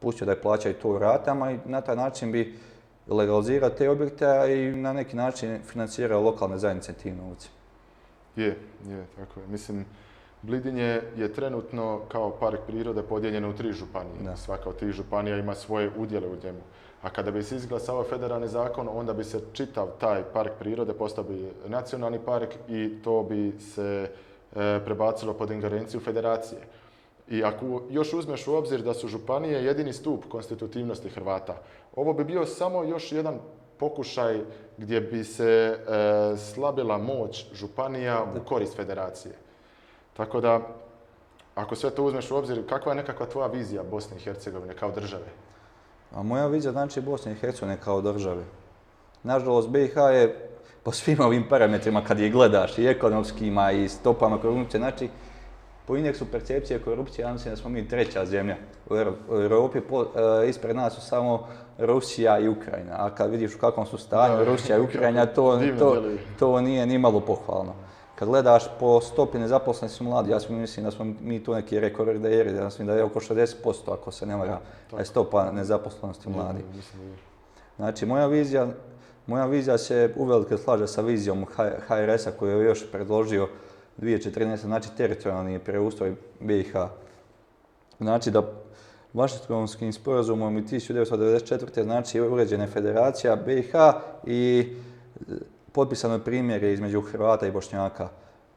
pustio 0.00 0.24
da 0.24 0.32
je 0.32 0.40
plaćaju 0.40 0.74
to 0.74 0.88
u 0.88 0.98
ratama 0.98 1.52
i 1.52 1.58
na 1.64 1.80
taj 1.80 1.96
način 1.96 2.32
bi 2.32 2.58
legalizirao 3.08 3.70
te 3.70 3.90
objekte 3.90 4.26
i 4.48 4.76
na 4.76 4.92
neki 4.92 5.16
način 5.16 5.58
financirao 5.66 6.22
lokalne 6.22 6.58
zajednice 6.58 6.92
tim 6.92 7.16
novci. 7.16 7.48
Je, 8.36 8.58
je, 8.88 9.06
tako 9.16 9.40
je. 9.40 9.46
Mislim, 9.46 9.84
Blidinje 10.42 11.02
je 11.16 11.32
trenutno 11.32 12.00
kao 12.08 12.30
park 12.40 12.60
prirode 12.66 13.02
podijeljeno 13.02 13.50
u 13.50 13.52
tri 13.52 13.72
županije. 13.72 14.36
Svaka 14.36 14.68
od 14.68 14.76
tih 14.76 14.92
županija 14.92 15.36
ima 15.36 15.54
svoje 15.54 15.90
udjele 15.96 16.28
u 16.28 16.36
njemu. 16.44 16.60
A 17.02 17.10
kada 17.10 17.30
bi 17.30 17.42
se 17.42 17.56
izglasao 17.56 18.04
federalni 18.04 18.48
zakon, 18.48 18.88
onda 18.92 19.12
bi 19.12 19.24
se 19.24 19.40
čitav 19.52 19.88
taj 20.00 20.22
park 20.32 20.52
prirode 20.58 20.92
postao 20.92 21.24
bi 21.24 21.50
nacionalni 21.66 22.18
park 22.24 22.54
i 22.68 23.02
to 23.04 23.22
bi 23.22 23.52
se 23.60 24.10
e, 24.56 24.80
prebacilo 24.84 25.34
pod 25.34 25.50
ingerenciju 25.50 26.00
federacije. 26.00 26.60
I 27.28 27.44
ako 27.44 27.82
još 27.90 28.12
uzmeš 28.12 28.46
u 28.46 28.54
obzir 28.54 28.82
da 28.82 28.94
su 28.94 29.08
županije 29.08 29.64
jedini 29.64 29.92
stup 29.92 30.24
konstitutivnosti 30.28 31.08
Hrvata, 31.08 31.62
ovo 31.96 32.12
bi 32.12 32.24
bio 32.24 32.46
samo 32.46 32.84
još 32.84 33.12
jedan 33.12 33.38
pokušaj 33.78 34.40
gdje 34.76 35.00
bi 35.00 35.24
se 35.24 35.44
e, 35.44 36.36
slabila 36.36 36.98
moć 36.98 37.46
županija 37.54 38.24
u 38.36 38.48
korist 38.48 38.76
federacije. 38.76 39.34
Tako 40.16 40.40
da, 40.40 40.60
ako 41.54 41.76
sve 41.76 41.90
to 41.90 42.04
uzmeš 42.04 42.30
u 42.30 42.36
obzir, 42.36 42.68
kakva 42.68 42.92
je 42.92 42.96
nekakva 42.96 43.26
tvoja 43.26 43.46
vizija 43.46 43.82
Bosne 43.82 44.16
i 44.16 44.20
Hercegovine 44.20 44.74
kao 44.74 44.90
države? 44.90 45.26
A 46.14 46.22
moja 46.22 46.46
vizija 46.46 46.72
znači 46.72 47.00
Bosne 47.00 47.32
i 47.32 47.34
Hercegovine 47.34 47.80
kao 47.84 48.00
države. 48.00 48.44
Nažalost, 49.22 49.68
BiH 49.68 49.96
je 49.96 50.50
po 50.82 50.92
svim 50.92 51.20
ovim 51.20 51.48
parametrima 51.48 52.04
kad 52.04 52.20
je 52.20 52.30
gledaš 52.30 52.78
i 52.78 52.86
ekonomskima 52.86 53.72
i 53.72 53.88
stopama 53.88 54.40
korupcije, 54.40 54.78
znači 54.78 55.08
po 55.86 55.96
indeksu 55.96 56.26
percepcije 56.32 56.78
korupcije, 56.78 57.22
ja 57.22 57.32
mislim 57.32 57.54
da 57.54 57.56
smo 57.56 57.70
mi 57.70 57.88
treća 57.88 58.26
zemlja 58.26 58.56
u 58.90 58.96
Europi. 59.36 59.78
E, 59.78 60.48
ispred 60.48 60.76
nas 60.76 60.94
su 60.94 61.00
samo 61.00 61.46
Rusija 61.78 62.38
i 62.38 62.48
Ukrajina. 62.48 62.92
A 62.96 63.14
kad 63.14 63.30
vidiš 63.30 63.54
u 63.54 63.58
kakvom 63.58 63.86
su 63.86 63.98
stanju 63.98 64.44
Rusija 64.44 64.78
i 64.78 64.80
Ukrajina, 64.88 65.26
to, 65.26 65.60
to, 65.78 66.02
to 66.38 66.60
nije 66.60 66.86
ni 66.86 66.98
malo 66.98 67.20
pohvalno. 67.20 67.72
Kad 68.14 68.28
gledaš 68.28 68.64
po 68.80 69.00
stopi 69.00 69.38
nezaposlenosti 69.38 69.98
su 69.98 70.04
mladi, 70.04 70.30
ja 70.30 70.38
mislim 70.48 70.84
da 70.84 70.90
smo 70.90 71.04
mi 71.04 71.44
tu 71.44 71.54
neki 71.54 71.80
rekorderi, 71.80 72.56
ja 72.56 72.64
mislim 72.64 72.86
da 72.86 72.94
je 72.94 73.04
oko 73.04 73.20
60% 73.20 73.92
ako 73.92 74.10
se 74.10 74.26
ne 74.26 74.36
je 74.98 75.04
stopa 75.04 75.52
nezaposlenosti 75.52 76.28
mladi. 76.28 76.64
Znači, 77.76 78.06
moja 78.06 78.26
vizija, 78.26 78.66
moja 79.26 79.46
vizija 79.46 79.78
se 79.78 80.14
uvelike 80.16 80.56
slaže 80.56 80.86
sa 80.86 81.00
vizijom 81.00 81.46
HRS-a 81.86 82.30
koju 82.38 82.60
je 82.60 82.66
još 82.66 82.90
predložio 82.92 83.48
2014. 83.98 84.56
znači 84.56 84.88
teritorijalni 84.96 85.58
preustroj 85.58 86.14
BiH. 86.40 86.72
Znači 87.98 88.30
da 88.30 88.42
Vašingtonskim 89.14 89.92
sporazumom 89.92 90.58
i 90.58 90.62
1994. 90.62 91.82
znači 91.82 92.20
uređena 92.20 92.66
federacija 92.66 93.36
BiH 93.36 93.72
i 94.26 94.68
potpisano 95.72 96.20
je 96.44 96.72
između 96.72 97.00
Hrvata 97.00 97.46
i 97.46 97.50
Bošnjaka 97.50 98.08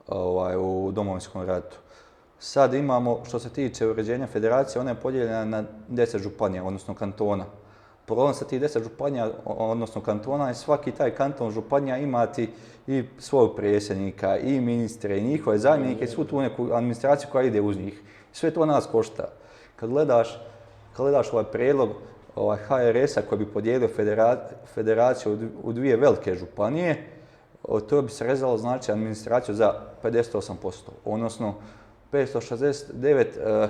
ovaj, 0.08 0.56
u 0.58 0.92
domovinskom 0.92 1.46
ratu. 1.46 1.78
Sad 2.40 2.74
imamo, 2.74 3.26
što 3.26 3.40
se 3.40 3.50
tiče 3.50 3.88
uređenja 3.88 4.28
federacije, 4.28 4.80
ona 4.82 4.92
je 4.92 5.00
podijeljena 5.02 5.46
na 5.46 5.64
10 5.90 6.18
županija, 6.18 6.64
odnosno 6.64 6.96
kantona. 6.96 7.46
Problem 8.10 8.34
sa 8.34 8.46
tih 8.46 8.62
deset 8.62 8.84
županija, 8.84 9.30
odnosno 9.46 10.02
kantona, 10.02 10.48
je 10.50 10.56
svaki 10.56 10.92
taj 10.92 11.12
kanton 11.16 11.52
županija 11.52 11.98
imati 11.98 12.50
i 12.88 13.04
svog 13.20 13.56
predsjednika, 13.56 14.38
i 14.38 14.62
ministre, 14.62 15.18
i 15.18 15.28
njihove 15.28 15.58
zamjenike, 15.58 16.04
i 16.04 16.08
svu 16.08 16.26
tu 16.26 16.42
neku 16.42 16.72
administraciju 16.74 17.30
koja 17.32 17.46
ide 17.46 17.62
uz 17.62 17.78
njih. 17.78 18.02
Sve 18.34 18.52
to 18.52 18.66
nas 18.66 18.88
košta. 18.92 19.30
Kad 19.76 19.90
gledaš, 19.90 20.42
kad 20.94 21.06
gledaš 21.06 21.34
ovaj 21.34 21.46
prijedlog 21.52 21.90
ovaj 22.36 22.58
HRS-a 22.58 23.22
koji 23.22 23.40
bi 23.40 23.54
podijelio 23.54 23.90
federaciju 24.74 25.50
u 25.64 25.74
dvije 25.74 25.98
velike 25.98 26.36
županije, 26.36 27.08
to 27.90 28.02
bi 28.02 28.10
se 28.10 28.28
rezalo 28.28 28.58
znači 28.58 28.92
administraciju 28.92 29.56
za 29.56 29.74
58%, 30.04 30.72
odnosno 31.06 31.54
569 32.12 33.26
e, 33.38 33.68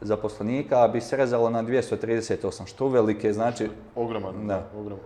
zaposlenika 0.00 0.88
bi 0.88 1.00
se 1.00 1.16
rezalo 1.16 1.50
na 1.50 1.62
238, 1.62 2.66
što 2.66 2.86
uvelike 2.86 3.32
znači... 3.32 3.68
Ogroman, 3.94 4.46
da. 4.46 4.70
Ogrom, 4.78 4.98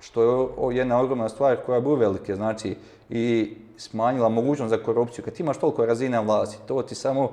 Što 0.00 0.22
je 0.70 0.76
jedna 0.76 1.00
ogromna 1.00 1.28
stvar 1.28 1.56
koja 1.66 1.80
bi 1.80 1.88
uvelike 1.88 2.34
znači 2.34 2.76
i 3.10 3.56
smanjila 3.76 4.28
mogućnost 4.28 4.70
za 4.70 4.78
korupciju. 4.78 5.24
Kad 5.24 5.40
imaš 5.40 5.58
toliko 5.58 5.86
razina 5.86 6.20
vlasti, 6.20 6.58
to 6.66 6.82
ti 6.82 6.94
samo 6.94 7.30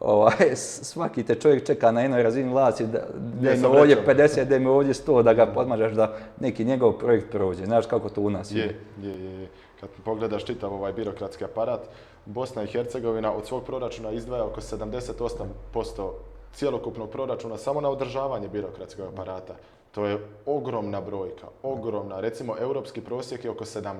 ovaj, 0.00 0.56
svaki 0.56 1.22
te 1.22 1.34
čovjek 1.34 1.66
čeka 1.66 1.90
na 1.90 2.00
jednoj 2.00 2.22
razini 2.22 2.50
vlasti 2.50 2.86
da, 2.86 2.98
da 3.40 3.52
ima 3.52 3.68
ovdje 3.68 4.04
50, 4.06 4.44
da 4.44 4.56
ima 4.56 4.70
ovdje 4.70 4.94
100, 4.94 5.22
da 5.22 5.34
ga 5.34 5.46
podmažeš 5.46 5.92
da 5.92 6.16
neki 6.40 6.64
njegov 6.64 6.92
projekt 6.92 7.30
prođe. 7.30 7.64
Znaš 7.64 7.86
kako 7.86 8.08
to 8.08 8.20
u 8.20 8.30
nas 8.30 8.52
je. 8.52 8.80
Je, 9.02 9.10
je, 9.10 9.40
je. 9.40 9.48
Kad 9.86 10.04
pogledaš 10.04 10.44
čitav 10.44 10.74
ovaj 10.74 10.92
birokratski 10.92 11.44
aparat, 11.44 11.80
Bosna 12.26 12.62
i 12.62 12.66
Hercegovina 12.66 13.32
od 13.32 13.46
svog 13.46 13.64
proračuna 13.64 14.10
izdvaja 14.10 14.44
oko 14.44 14.60
78% 14.60 16.10
cjelokupnog 16.54 17.10
proračuna 17.10 17.58
samo 17.58 17.80
na 17.80 17.90
održavanje 17.90 18.48
birokratskog 18.48 19.06
aparata. 19.12 19.54
To 19.92 20.06
je 20.06 20.18
ogromna 20.46 21.00
brojka, 21.00 21.46
ogromna. 21.62 22.20
Recimo, 22.20 22.56
europski 22.60 23.00
prosjek 23.00 23.44
je 23.44 23.50
oko 23.50 23.64
17. 23.64 23.92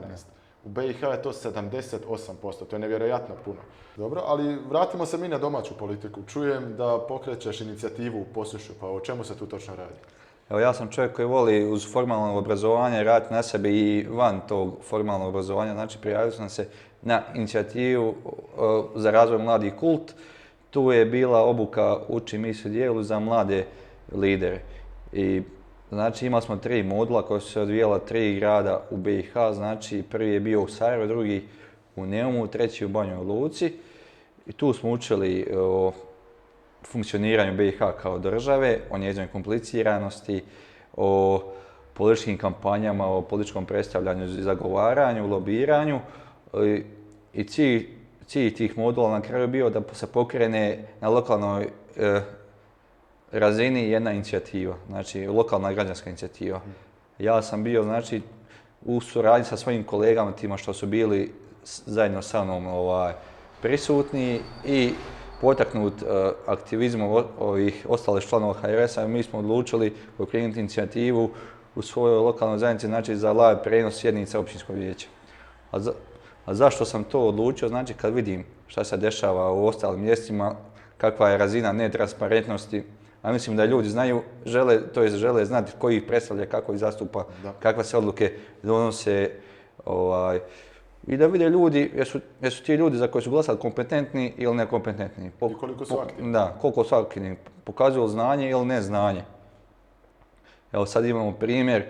U 0.65 0.69
BiH 0.69 1.03
je 1.03 1.23
to 1.23 1.33
78%, 1.33 2.67
to 2.71 2.77
je 2.77 2.81
nevjerojatno 2.81 3.35
puno. 3.45 3.61
Dobro, 3.97 4.23
ali 4.27 4.59
vratimo 4.71 5.07
se 5.07 5.19
mi 5.19 5.29
na 5.29 5.39
domaću 5.39 5.75
politiku. 5.79 6.21
Čujem 6.27 6.77
da 6.77 7.05
pokrećeš 7.09 7.61
inicijativu 7.61 8.21
u 8.21 8.35
Posušu, 8.35 8.73
pa 8.81 8.89
o 8.89 9.01
čemu 9.01 9.25
se 9.25 9.37
tu 9.37 9.47
točno 9.47 9.77
radi? 9.77 10.01
Evo, 10.51 10.61
ja 10.61 10.73
sam 10.73 10.91
čovjek 10.91 11.13
koji 11.13 11.27
voli 11.27 11.65
uz 11.73 11.93
formalno 11.93 12.39
obrazovanje 12.39 13.05
raditi 13.05 13.35
na 13.35 13.43
sebi 13.43 13.71
i 13.71 14.07
van 14.11 14.41
tog 14.49 14.77
formalnog 14.89 15.29
obrazovanja. 15.29 15.73
Znači, 15.73 15.99
prijavio 15.99 16.33
sam 16.33 16.49
se 16.49 16.69
na 17.03 17.23
inicijativu 17.35 18.15
za 18.95 19.11
razvoj 19.11 19.39
mladih 19.39 19.75
kult. 19.81 20.15
Tu 20.71 20.93
je 20.93 21.07
bila 21.07 21.43
obuka 21.43 21.97
Uči 22.09 22.39
mi 22.39 22.55
se 22.55 22.69
dijelu 22.69 23.03
za 23.03 23.19
mlade 23.19 23.67
lidere. 24.13 24.61
I 25.13 25.43
Znači 25.95 26.27
imali 26.27 26.43
smo 26.43 26.57
tri 26.57 26.83
modula 26.83 27.23
koja 27.23 27.41
su 27.41 27.53
se 27.53 27.61
odvijala 27.61 27.99
tri 27.99 28.35
grada 28.35 28.87
u 28.91 28.97
BiH, 28.97 29.33
znači 29.53 30.03
prvi 30.11 30.31
je 30.31 30.41
bio 30.41 30.63
u 30.63 30.69
Sarajevo, 30.69 31.07
drugi 31.07 31.49
u 31.97 32.07
Neumu, 32.07 32.47
treći 32.47 32.85
u 32.85 32.89
Banjoj 32.89 33.25
Luci. 33.25 33.73
I 34.47 34.53
tu 34.53 34.73
smo 34.73 34.91
učili 34.91 35.47
o 35.57 35.93
funkcioniranju 36.87 37.57
BiH 37.57 37.79
kao 38.03 38.19
države, 38.19 38.79
o 38.91 38.99
njezinoj 38.99 39.29
kompliciranosti, 39.29 40.45
o 40.97 41.41
političkim 41.95 42.39
kampanjama, 42.39 43.07
o 43.07 43.23
političkom 43.23 43.67
predstavljanju 43.67 44.25
i 44.25 44.43
zagovaranju, 44.43 45.27
lobiranju. 45.27 46.01
I 47.33 47.45
cilj, 47.45 48.55
tih 48.55 48.79
modula 48.79 49.11
na 49.11 49.21
kraju 49.21 49.49
bio 49.49 49.71
da 49.71 49.83
se 49.93 50.07
pokrene 50.07 50.85
na 51.01 51.09
lokalnoj 51.09 51.69
e, 51.97 52.21
razini 53.33 53.91
jedna 53.91 54.13
inicijativa, 54.13 54.77
znači 54.89 55.27
lokalna 55.27 55.73
građanska 55.73 56.11
inicijativa. 56.11 56.61
Ja 57.19 57.43
sam 57.43 57.65
bio 57.65 57.83
znači 57.83 58.21
u 58.85 59.01
suradnji 59.01 59.45
sa 59.45 59.57
svojim 59.57 59.85
kolegama 59.85 60.33
tima 60.33 60.57
što 60.57 60.73
su 60.73 60.87
bili 60.87 61.33
zajedno 61.65 62.23
sa 62.23 62.45
mnom 62.45 62.67
ovaj, 62.67 63.13
prisutni 63.63 64.41
i 64.65 64.93
potaknut 65.45 66.03
uh, 66.03 66.09
aktivizmom 66.47 67.25
ovih 67.39 67.87
ostalih 67.89 68.25
članova 68.25 68.55
HRS-a, 68.55 69.07
mi 69.07 69.23
smo 69.23 69.39
odlučili 69.39 69.93
pokrenuti 70.19 70.61
inicijativu 70.61 71.31
u 71.75 71.83
svojoj 71.83 72.19
lokalnoj 72.19 72.59
zajednici, 72.59 72.87
znači 72.87 73.17
za 73.17 73.33
live 73.33 73.63
prenos 73.63 74.01
sjednice 74.01 74.39
općinskog 74.39 74.77
vijeća. 74.77 75.07
A, 75.73 75.79
a 76.45 76.55
zašto 76.55 76.85
sam 76.85 77.05
to 77.05 77.21
odlučio? 77.21 77.69
Znači 77.69 77.95
kad 77.95 78.15
vidim 78.15 78.45
šta 78.67 78.85
se 78.85 78.97
dešava 78.97 79.53
u 79.53 79.67
ostalim 79.67 80.01
mjestima, 80.01 80.55
kakva 80.97 81.29
je 81.31 81.39
razina 81.39 81.73
netransparentnosti, 81.73 82.83
a 83.23 83.33
mislim 83.33 83.57
da 83.57 83.65
ljudi 83.65 83.89
znaju, 83.89 84.23
žele, 84.47 84.81
to 84.95 85.03
jest 85.03 85.17
žele 85.17 85.45
znati 85.45 85.73
koji 85.79 85.97
ih 85.97 86.03
predstavlja, 86.09 86.47
kako 86.47 86.73
ih 86.73 86.79
zastupa, 86.79 87.27
kakve 87.61 87.85
se 87.85 87.99
odluke 87.99 88.33
donose, 88.63 89.31
ovaj, 89.85 90.41
i 91.07 91.17
da 91.17 91.27
vide 91.27 91.49
ljudi, 91.49 91.91
jesu, 91.97 92.21
jesu 92.43 92.65
ti 92.65 92.75
ljudi 92.75 92.97
za 92.97 93.07
koje 93.07 93.23
su 93.23 93.31
glasali 93.31 93.59
kompetentni 93.59 94.33
ili 94.37 94.57
nekompetentni. 94.57 95.27
I 95.27 95.55
koliko 95.61 95.85
su 95.85 95.99
aktivni. 95.99 96.33
Da, 96.33 96.57
koliko 96.61 96.85
su 96.85 96.95
aktivni. 96.95 97.37
Pokazuju 97.65 98.09
znanje 98.09 98.51
ili 98.51 98.67
neznanje. 98.67 99.23
Evo 100.73 100.87
sad 100.87 101.05
imamo 101.05 101.33
primjer, 101.33 101.85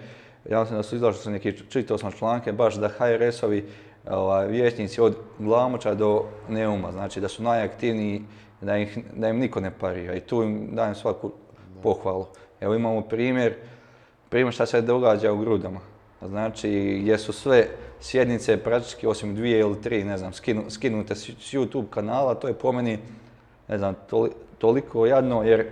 ja 0.51 0.67
sam 0.67 0.77
da 0.77 0.83
su 0.83 0.97
izlažili 0.97 1.33
neki, 1.33 1.53
čitao 1.69 1.99
sam 1.99 2.13
članke, 2.13 2.53
baš 2.53 2.75
da 2.75 2.89
HRS-ovi 2.89 3.65
ovaj, 4.11 4.47
vijećnici 4.47 5.01
od 5.01 5.17
Glamoča 5.39 5.95
do 5.95 6.25
Neuma, 6.49 6.93
znači 6.93 7.21
da 7.21 7.29
su 7.29 7.43
najaktivniji 7.43 8.23
da, 8.61 8.77
ih, 8.79 8.99
da 9.17 9.29
im 9.29 9.39
niko 9.39 9.61
ne 9.61 9.71
parira 9.71 10.15
i 10.15 10.21
tu 10.21 10.43
im 10.43 10.69
dajem 10.73 10.95
svaku 10.95 11.33
pohvalu. 11.83 12.27
Evo 12.61 12.75
imamo 12.75 13.01
primjer, 13.01 13.55
primjer 14.29 14.55
šta 14.55 14.67
se 14.67 14.81
događa 14.81 15.33
u 15.33 15.39
Grudama. 15.39 15.81
Znači, 16.23 16.99
gdje 17.03 17.19
su 17.19 17.33
sve 17.33 17.69
sjednice 18.05 18.57
praktički 18.57 19.07
osim 19.07 19.35
dvije 19.35 19.61
ili 19.61 19.83
tri, 19.83 20.05
ne 20.05 20.19
znam, 20.19 20.33
skinu, 20.33 20.63
skinute 20.71 21.15
s 21.15 21.53
YouTube 21.53 21.89
kanala, 21.91 22.35
to 22.35 22.49
je 22.49 22.55
po 22.55 22.73
meni, 22.73 22.99
ne 23.69 23.79
znam, 23.79 23.95
toliko 24.59 25.07
jadno, 25.07 25.43
jer 25.43 25.67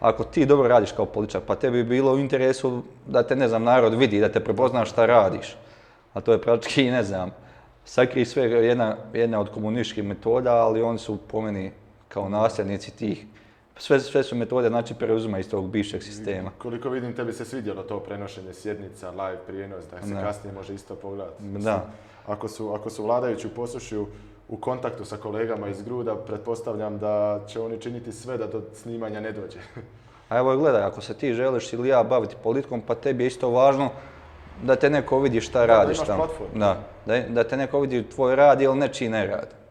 ako 0.00 0.24
ti 0.24 0.46
dobro 0.46 0.68
radiš 0.68 0.92
kao 0.92 1.06
političar, 1.06 1.40
pa 1.46 1.54
tebi 1.54 1.82
bi 1.82 1.88
bilo 1.88 2.12
u 2.12 2.18
interesu 2.18 2.82
da 3.06 3.22
te, 3.22 3.36
ne 3.36 3.48
znam, 3.48 3.62
narod 3.62 3.94
vidi, 3.94 4.20
da 4.20 4.32
te 4.32 4.40
prepozna 4.40 4.84
šta 4.84 5.06
radiš. 5.06 5.56
A 6.12 6.20
to 6.20 6.32
je 6.32 6.42
praktički, 6.42 6.90
ne 6.90 7.02
znam, 7.02 7.30
sakri 7.84 8.24
sve 8.24 8.42
jedna, 8.42 8.96
jedna 9.12 9.40
od 9.40 9.50
komunističkih 9.50 10.04
metoda, 10.04 10.54
ali 10.54 10.82
oni 10.82 10.98
su 10.98 11.16
po 11.16 11.40
meni 11.40 11.72
kao 12.08 12.28
nasljednici 12.28 12.90
tih. 12.90 13.24
Sve, 13.78 14.00
sve 14.00 14.22
su 14.22 14.36
metode 14.36 14.68
znači 14.68 14.94
preuzima 14.94 15.38
iz 15.38 15.50
tog 15.50 15.70
bivšeg 15.70 16.02
sistema. 16.02 16.50
Koliko 16.58 16.88
vidim 16.88 17.16
tebi 17.16 17.32
se 17.32 17.44
svidjelo 17.44 17.82
to 17.82 18.00
prenošenje 18.00 18.54
sjednica, 18.54 19.10
live 19.10 19.38
prijenos, 19.46 19.84
da 19.90 20.06
se 20.06 20.14
kasnije 20.14 20.54
može 20.54 20.74
isto 20.74 20.94
pogledati. 20.94 21.42
Da. 21.42 21.86
Ako 22.26 22.48
su, 22.48 22.72
ako 22.74 22.90
su 22.90 23.04
vladajući 23.04 23.46
u 23.46 23.50
posušju 23.50 24.06
u 24.48 24.56
kontaktu 24.56 25.04
sa 25.04 25.16
kolegama 25.16 25.68
iz 25.68 25.82
Gruda, 25.82 26.16
pretpostavljam 26.16 26.98
da 26.98 27.40
će 27.48 27.60
oni 27.60 27.80
činiti 27.80 28.12
sve 28.12 28.38
da 28.38 28.46
do 28.46 28.62
snimanja 28.74 29.20
ne 29.20 29.32
dođe. 29.32 29.58
A 30.28 30.38
evo 30.38 30.56
gledaj, 30.56 30.82
ako 30.82 31.00
se 31.00 31.14
ti 31.14 31.34
želiš 31.34 31.72
ili 31.72 31.88
ja 31.88 32.02
baviti 32.02 32.36
politikom, 32.42 32.80
pa 32.80 32.94
tebi 32.94 33.24
je 33.24 33.26
isto 33.26 33.50
važno 33.50 33.90
da 34.62 34.76
te 34.76 34.90
neko 34.90 35.18
vidi 35.18 35.40
šta 35.40 35.66
radiš 35.66 35.98
tamo. 35.98 36.28
Da, 36.54 36.80
da, 37.06 37.20
da 37.20 37.44
te 37.44 37.56
neko 37.56 37.80
vidi 37.80 38.08
tvoj 38.08 38.36
rad 38.36 38.60
ili 38.60 38.76
nečiji 38.76 39.08
nerad. 39.08 39.65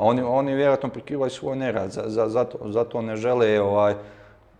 A 0.00 0.02
oni, 0.02 0.22
oni 0.22 0.54
vjerojatno 0.54 0.88
prikrivaju 0.88 1.30
svoj 1.30 1.56
nerad, 1.56 1.90
za, 1.90 2.28
zato, 2.28 2.58
zato, 2.70 3.02
ne 3.02 3.16
žele 3.16 3.60
ovaj, 3.60 3.94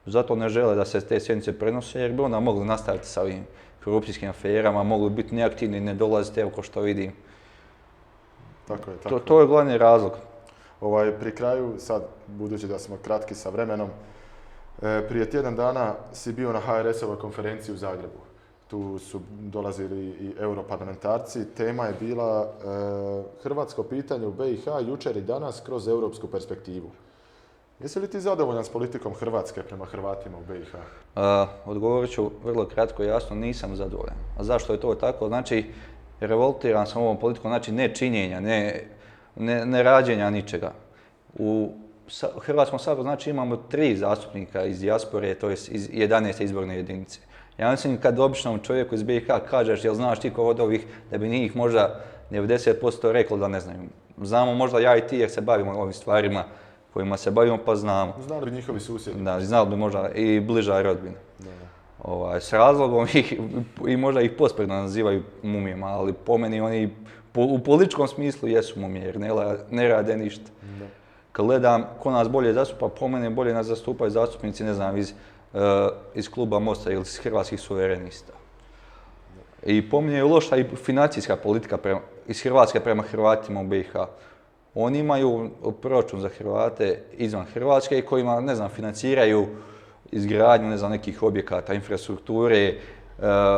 zato 0.06 0.36
ne 0.36 0.48
žele 0.48 0.74
da 0.74 0.84
se 0.84 1.00
te 1.00 1.20
sjednice 1.20 1.58
prenose 1.58 2.00
jer 2.00 2.12
bi 2.12 2.22
onda 2.22 2.40
mogli 2.40 2.64
nastaviti 2.64 3.06
sa 3.06 3.22
ovim 3.22 3.46
korupcijskim 3.84 4.28
aferama, 4.28 4.82
mogli 4.82 5.10
biti 5.10 5.34
neaktivni 5.34 5.78
i 5.78 5.80
ne 5.80 5.94
dolaziti, 5.94 6.40
evo 6.40 6.50
ko 6.50 6.62
što 6.62 6.80
vidim. 6.80 7.12
Tako 8.68 8.90
je, 8.90 8.96
tako 8.96 9.18
to, 9.18 9.24
to 9.24 9.40
je 9.40 9.46
glavni 9.46 9.78
razlog. 9.78 10.12
Ovaj, 10.80 11.12
pri 11.12 11.34
kraju, 11.34 11.74
sad, 11.78 12.02
budući 12.26 12.66
da 12.66 12.78
smo 12.78 12.96
kratki 13.04 13.34
sa 13.34 13.50
vremenom, 13.50 13.88
e, 14.82 15.02
prije 15.08 15.30
tjedan 15.30 15.56
dana 15.56 15.94
si 16.12 16.32
bio 16.32 16.52
na 16.52 16.60
HRS-ovoj 16.60 17.18
konferenciji 17.18 17.74
u 17.74 17.78
Zagrebu 17.78 18.29
tu 18.70 18.98
su 18.98 19.20
dolazili 19.40 20.06
i 20.06 20.32
europarlamentarci. 20.38 21.44
Tema 21.56 21.86
je 21.86 21.94
bila 22.00 22.42
e, 22.42 22.62
hrvatsko 23.42 23.82
pitanje 23.82 24.26
u 24.26 24.32
BiH 24.32 24.64
jučer 24.88 25.16
i 25.16 25.20
danas 25.20 25.62
kroz 25.66 25.88
europsku 25.88 26.26
perspektivu. 26.26 26.90
Jesi 27.80 28.00
li 28.00 28.08
ti 28.08 28.20
zadovoljan 28.20 28.64
s 28.64 28.68
politikom 28.68 29.14
Hrvatske 29.14 29.62
prema 29.62 29.84
Hrvatima 29.84 30.38
u 30.38 30.52
BiH? 30.52 30.74
Odgovorit 31.64 32.10
ću 32.10 32.30
vrlo 32.44 32.66
kratko 32.66 33.02
i 33.02 33.06
jasno, 33.06 33.36
nisam 33.36 33.76
zadovoljan. 33.76 34.16
A 34.38 34.44
zašto 34.44 34.72
je 34.72 34.80
to 34.80 34.94
tako? 34.94 35.28
Znači, 35.28 35.64
revoltiran 36.20 36.86
sam 36.86 37.02
ovom 37.02 37.16
politikom, 37.16 37.50
znači 37.50 37.72
ne 37.72 37.94
činjenja, 37.94 38.40
ne, 38.40 38.84
ne, 39.36 39.66
ne 39.66 39.82
rađenja 39.82 40.30
ničega. 40.30 40.72
U 41.38 41.72
Hrvatskom 42.40 42.78
saboru 42.78 43.02
znači 43.02 43.30
imamo 43.30 43.56
tri 43.56 43.96
zastupnika 43.96 44.64
iz 44.64 44.80
dijaspore, 44.80 45.34
to 45.34 45.48
je 45.48 45.52
iz 45.52 45.88
11. 45.88 46.42
izborne 46.42 46.76
jedinice. 46.76 47.20
Ja 47.60 47.70
mislim 47.70 48.00
kad 48.00 48.18
običnom 48.18 48.58
čovjeku 48.58 48.94
iz 48.94 49.02
BiH 49.02 49.26
kažeš 49.50 49.84
jel 49.84 49.94
znaš 49.94 50.20
ti 50.20 50.30
ko 50.30 50.44
od 50.44 50.60
ovih, 50.60 50.86
da 51.10 51.18
bi 51.18 51.28
njih 51.28 51.56
možda 51.56 52.00
90% 52.30 53.10
reklo 53.10 53.36
da 53.36 53.48
ne 53.48 53.60
znaju. 53.60 53.78
Znamo 54.22 54.54
možda 54.54 54.80
ja 54.80 54.96
i 54.96 55.06
ti 55.06 55.16
jer 55.16 55.30
se 55.30 55.40
bavimo 55.40 55.72
ovim 55.72 55.92
stvarima 55.92 56.44
kojima 56.92 57.16
se 57.16 57.30
bavimo 57.30 57.58
pa 57.66 57.76
znamo. 57.76 58.14
Znali 58.26 58.44
bi 58.44 58.56
njihovi 58.56 58.80
susjedi. 58.80 59.22
Da, 59.22 59.40
znali 59.40 59.70
bi 59.70 59.76
možda 59.76 60.08
i 60.14 60.40
bliža 60.40 60.82
rodbina. 60.82 61.16
Ovaj, 62.02 62.40
s 62.40 62.52
razlogom 62.52 63.06
ih, 63.14 63.40
i 63.88 63.96
možda 63.96 64.20
ih 64.20 64.30
pospredno 64.38 64.74
nazivaju 64.74 65.22
mumijama, 65.42 65.86
ali 65.86 66.12
po 66.12 66.38
meni 66.38 66.60
oni 66.60 66.90
po- 67.32 67.42
u 67.42 67.58
političkom 67.58 68.08
smislu 68.08 68.48
jesu 68.48 68.80
mumije 68.80 69.06
jer 69.06 69.20
ne, 69.20 69.30
ne 69.70 69.88
rade 69.88 70.16
ništa. 70.16 70.50
Da. 70.78 70.86
Kad 71.32 71.46
gledam 71.46 71.84
ko 71.98 72.10
nas 72.10 72.28
bolje 72.28 72.52
zastupa, 72.52 72.88
po 72.88 73.08
mene 73.08 73.30
bolje 73.30 73.54
nas 73.54 73.66
zastupaju 73.66 74.10
zastupnici, 74.10 74.64
ne 74.64 74.74
znam, 74.74 74.96
iz, 74.96 75.12
iz 76.14 76.30
kluba 76.30 76.58
Mosta 76.58 76.92
ili 76.92 77.02
iz 77.02 77.18
Hrvatskih 77.18 77.60
suverenista. 77.60 78.32
I 79.66 79.90
po 79.90 80.00
meni 80.00 80.16
je 80.16 80.24
loša 80.24 80.56
i 80.56 80.64
financijska 80.64 81.36
politika 81.36 81.76
prema, 81.76 82.00
iz 82.26 82.42
Hrvatske 82.42 82.80
prema 82.80 83.02
Hrvatima 83.02 83.60
u 83.60 83.64
BiH. 83.64 83.92
Oni 84.74 84.98
imaju 84.98 85.50
proračun 85.82 86.20
za 86.20 86.28
Hrvate 86.28 87.02
izvan 87.16 87.46
Hrvatske 87.54 88.02
kojima, 88.02 88.40
ne 88.40 88.54
znam, 88.54 88.68
financiraju 88.68 89.46
izgradnju, 90.12 90.68
ne 90.68 90.76
znam, 90.76 90.90
nekih 90.90 91.22
objekata, 91.22 91.74
infrastrukture, 91.74 92.74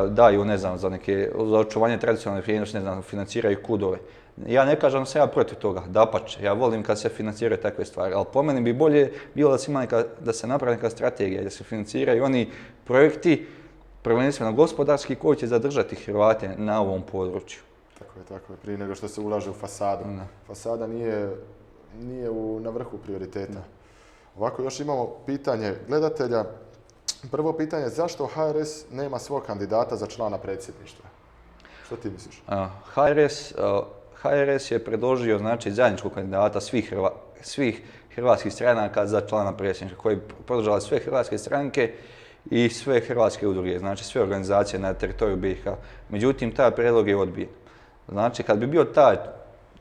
daju, 0.08 0.44
ne 0.44 0.58
znam, 0.58 0.78
za 0.78 0.88
neke, 0.88 1.30
za 1.34 1.58
očuvanje 1.58 1.98
tradicionalne 1.98 2.42
vrijednosti, 2.42 2.76
ne 2.76 2.82
znam, 2.82 3.02
financiraju 3.02 3.62
kudove. 3.62 3.98
Ja 4.46 4.64
ne 4.64 4.80
kažem 4.80 5.00
da 5.00 5.06
sam 5.06 5.20
ja 5.20 5.26
protiv 5.26 5.58
toga, 5.58 5.82
dapače, 5.88 6.44
ja 6.44 6.52
volim 6.52 6.82
kad 6.82 7.00
se 7.00 7.08
financiraju 7.08 7.62
takve 7.62 7.84
stvari, 7.84 8.14
ali 8.14 8.26
po 8.32 8.42
meni 8.42 8.60
bi 8.60 8.72
bolje 8.72 9.12
bilo 9.34 9.50
da 9.50 9.58
se, 9.58 9.70
ima 9.70 9.80
neka, 9.80 10.04
da 10.20 10.32
se 10.32 10.46
napravi 10.46 10.76
neka 10.76 10.90
strategija, 10.90 11.42
da 11.42 11.50
se 11.50 11.64
financiraju 11.64 12.24
oni 12.24 12.50
projekti, 12.84 13.46
prvenstveno 14.02 14.52
gospodarski, 14.52 15.14
koji 15.14 15.36
će 15.38 15.46
zadržati 15.46 15.96
Hrvate 15.96 16.54
na 16.56 16.80
ovom 16.80 17.02
području. 17.02 17.60
Tako 17.98 18.18
je, 18.18 18.24
tako 18.24 18.52
je. 18.52 18.56
Prije 18.56 18.78
nego 18.78 18.94
što 18.94 19.08
se 19.08 19.20
ulaže 19.20 19.50
u 19.50 19.52
fasadu. 19.52 20.04
Da. 20.04 20.26
Fasada 20.46 20.86
nije, 20.86 21.30
nije 22.02 22.30
u, 22.30 22.60
na 22.60 22.70
vrhu 22.70 22.98
prioriteta. 22.98 23.62
Ovako 24.38 24.62
još 24.62 24.80
imamo 24.80 25.10
pitanje 25.26 25.74
gledatelja. 25.88 26.44
Prvo 27.30 27.52
pitanje, 27.52 27.88
zašto 27.88 28.26
HRS 28.26 28.90
nema 28.90 29.18
svog 29.18 29.42
kandidata 29.46 29.96
za 29.96 30.06
člana 30.06 30.38
predsjedništva? 30.38 31.04
Što 31.86 31.96
ti 31.96 32.10
misliš? 32.10 32.42
A, 32.48 32.68
HRS, 32.94 33.52
HRS 34.14 34.70
je 34.70 34.84
predložio 34.84 35.38
znači 35.38 35.72
zajedničkog 35.72 36.12
kandidata 36.14 36.60
svih, 36.60 36.92
Hrva- 36.92 37.12
svih 37.40 37.82
hrvatskih 38.14 38.52
stranaka 38.52 39.06
za 39.06 39.20
člana 39.20 39.56
predsjedništva 39.56 40.02
koji 40.02 40.20
podržale 40.46 40.80
sve 40.80 40.98
hrvatske 40.98 41.38
stranke 41.38 41.92
i 42.50 42.68
sve 42.68 43.00
hrvatske 43.00 43.46
udruge, 43.46 43.78
znači 43.78 44.04
sve 44.04 44.22
organizacije 44.22 44.80
na 44.80 44.94
teritoriju 44.94 45.36
BiH. 45.36 45.66
Međutim, 46.08 46.54
taj 46.54 46.70
prijedlog 46.70 47.08
je 47.08 47.16
odbijen. 47.16 47.48
Znači, 48.08 48.42
kad 48.42 48.58
bi 48.58 48.66
bio 48.66 48.84
taj, 48.84 49.16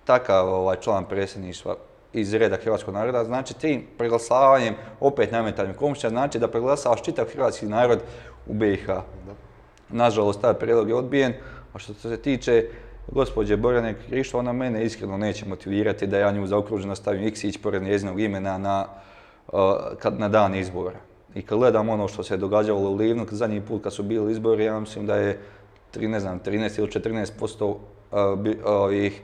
takav 0.06 0.54
ovaj, 0.54 0.78
član 0.82 1.06
predsjedništva 1.06 1.76
iz 2.14 2.34
reda 2.34 2.58
hrvatskog 2.64 2.94
naroda, 2.94 3.24
znači 3.24 3.54
tim 3.54 3.84
preglasavanjem, 3.98 4.76
opet 5.00 5.32
nametanjem 5.32 5.74
komšića, 5.74 6.10
znači 6.10 6.40
da 6.40 6.48
preglasavaš 6.48 7.04
čitav 7.04 7.26
hrvatski 7.34 7.66
narod 7.66 8.00
u 8.48 8.54
BiH. 8.54 8.90
Nažalost, 9.90 10.42
taj 10.42 10.54
prijedlog 10.54 10.90
je 10.90 10.96
odbijen, 10.96 11.34
a 11.74 11.80
što 11.80 11.94
se 11.94 12.18
tiče 12.18 12.66
gospođe 13.08 13.58
Borjane 13.58 13.96
Krišto, 14.08 14.40
ona 14.40 14.54
mene 14.54 14.86
iskreno 14.86 15.18
neće 15.18 15.46
motivirati 15.46 16.08
da 16.08 16.18
ja 16.18 16.32
nju 16.32 16.48
zaokruženo 16.48 16.96
stavim 16.96 17.28
Iksić 17.28 17.58
pored 17.58 17.84
njezinog 17.84 18.20
imena 18.20 18.58
na, 18.58 18.86
uh, 19.48 19.60
kad, 20.00 20.20
na 20.20 20.30
dan 20.30 20.56
izbora. 20.56 21.00
I 21.36 21.42
kad 21.42 21.58
gledam 21.58 21.90
ono 21.90 22.08
što 22.08 22.24
se 22.24 22.38
događalo 22.38 22.90
u 22.90 22.96
Livnu, 22.96 23.26
zadnji 23.32 23.62
put 23.62 23.84
kad 23.84 23.94
su 23.94 24.04
bili 24.04 24.32
izbori, 24.32 24.66
ja 24.66 24.80
mislim 24.80 25.06
da 25.06 25.16
je 25.16 25.40
tri, 25.92 26.08
ne 26.08 26.20
znam, 26.20 26.40
13 26.40 26.80
ili 26.80 26.88
14% 26.88 27.64
uh, 27.66 27.78
ovih 28.66 29.22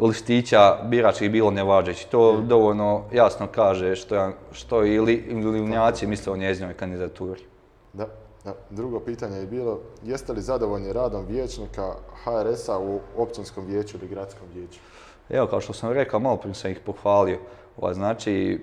listića 0.00 0.76
biračkih 0.84 1.30
bilo 1.30 1.50
nevažeći. 1.50 2.10
To 2.10 2.40
dovoljno 2.40 3.04
jasno 3.12 3.46
kaže 3.46 3.96
što, 3.96 4.30
što 4.52 4.84
i 4.84 5.00
li, 5.00 5.14
i 5.14 5.34
livnjaci 5.34 6.06
misle 6.06 6.32
o 6.32 6.36
njezinoj 6.36 6.74
kandidaturi. 6.74 7.40
Da, 7.92 8.06
da. 8.44 8.54
Drugo 8.70 9.00
pitanje 9.00 9.36
je 9.38 9.46
bilo, 9.46 9.80
jeste 10.04 10.32
li 10.32 10.40
zadovoljni 10.40 10.92
radom 10.92 11.26
vijećnika 11.26 11.92
HRS-a 12.24 12.78
u 12.78 13.00
općinskom 13.16 13.66
vijeću 13.66 13.96
ili 13.96 14.08
gradskom 14.08 14.48
vijeću? 14.54 14.78
Evo, 15.30 15.46
kao 15.46 15.60
što 15.60 15.72
sam 15.72 15.92
rekao, 15.92 16.20
malo 16.20 16.36
prije 16.36 16.54
sam 16.54 16.70
ih 16.70 16.80
pohvalio. 16.86 17.38
Ova, 17.76 17.94
znači, 17.94 18.60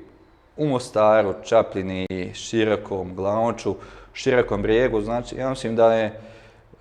u 0.58 0.68
Mostaru, 0.68 1.34
Čapljini, 1.44 2.06
Širokom, 2.34 3.16
Glavnoću, 3.16 3.76
Širokom 4.14 4.62
brijegu, 4.62 5.02
znači, 5.02 5.36
ja 5.36 5.50
mislim 5.50 5.76
da 5.76 5.94
je 5.94 6.20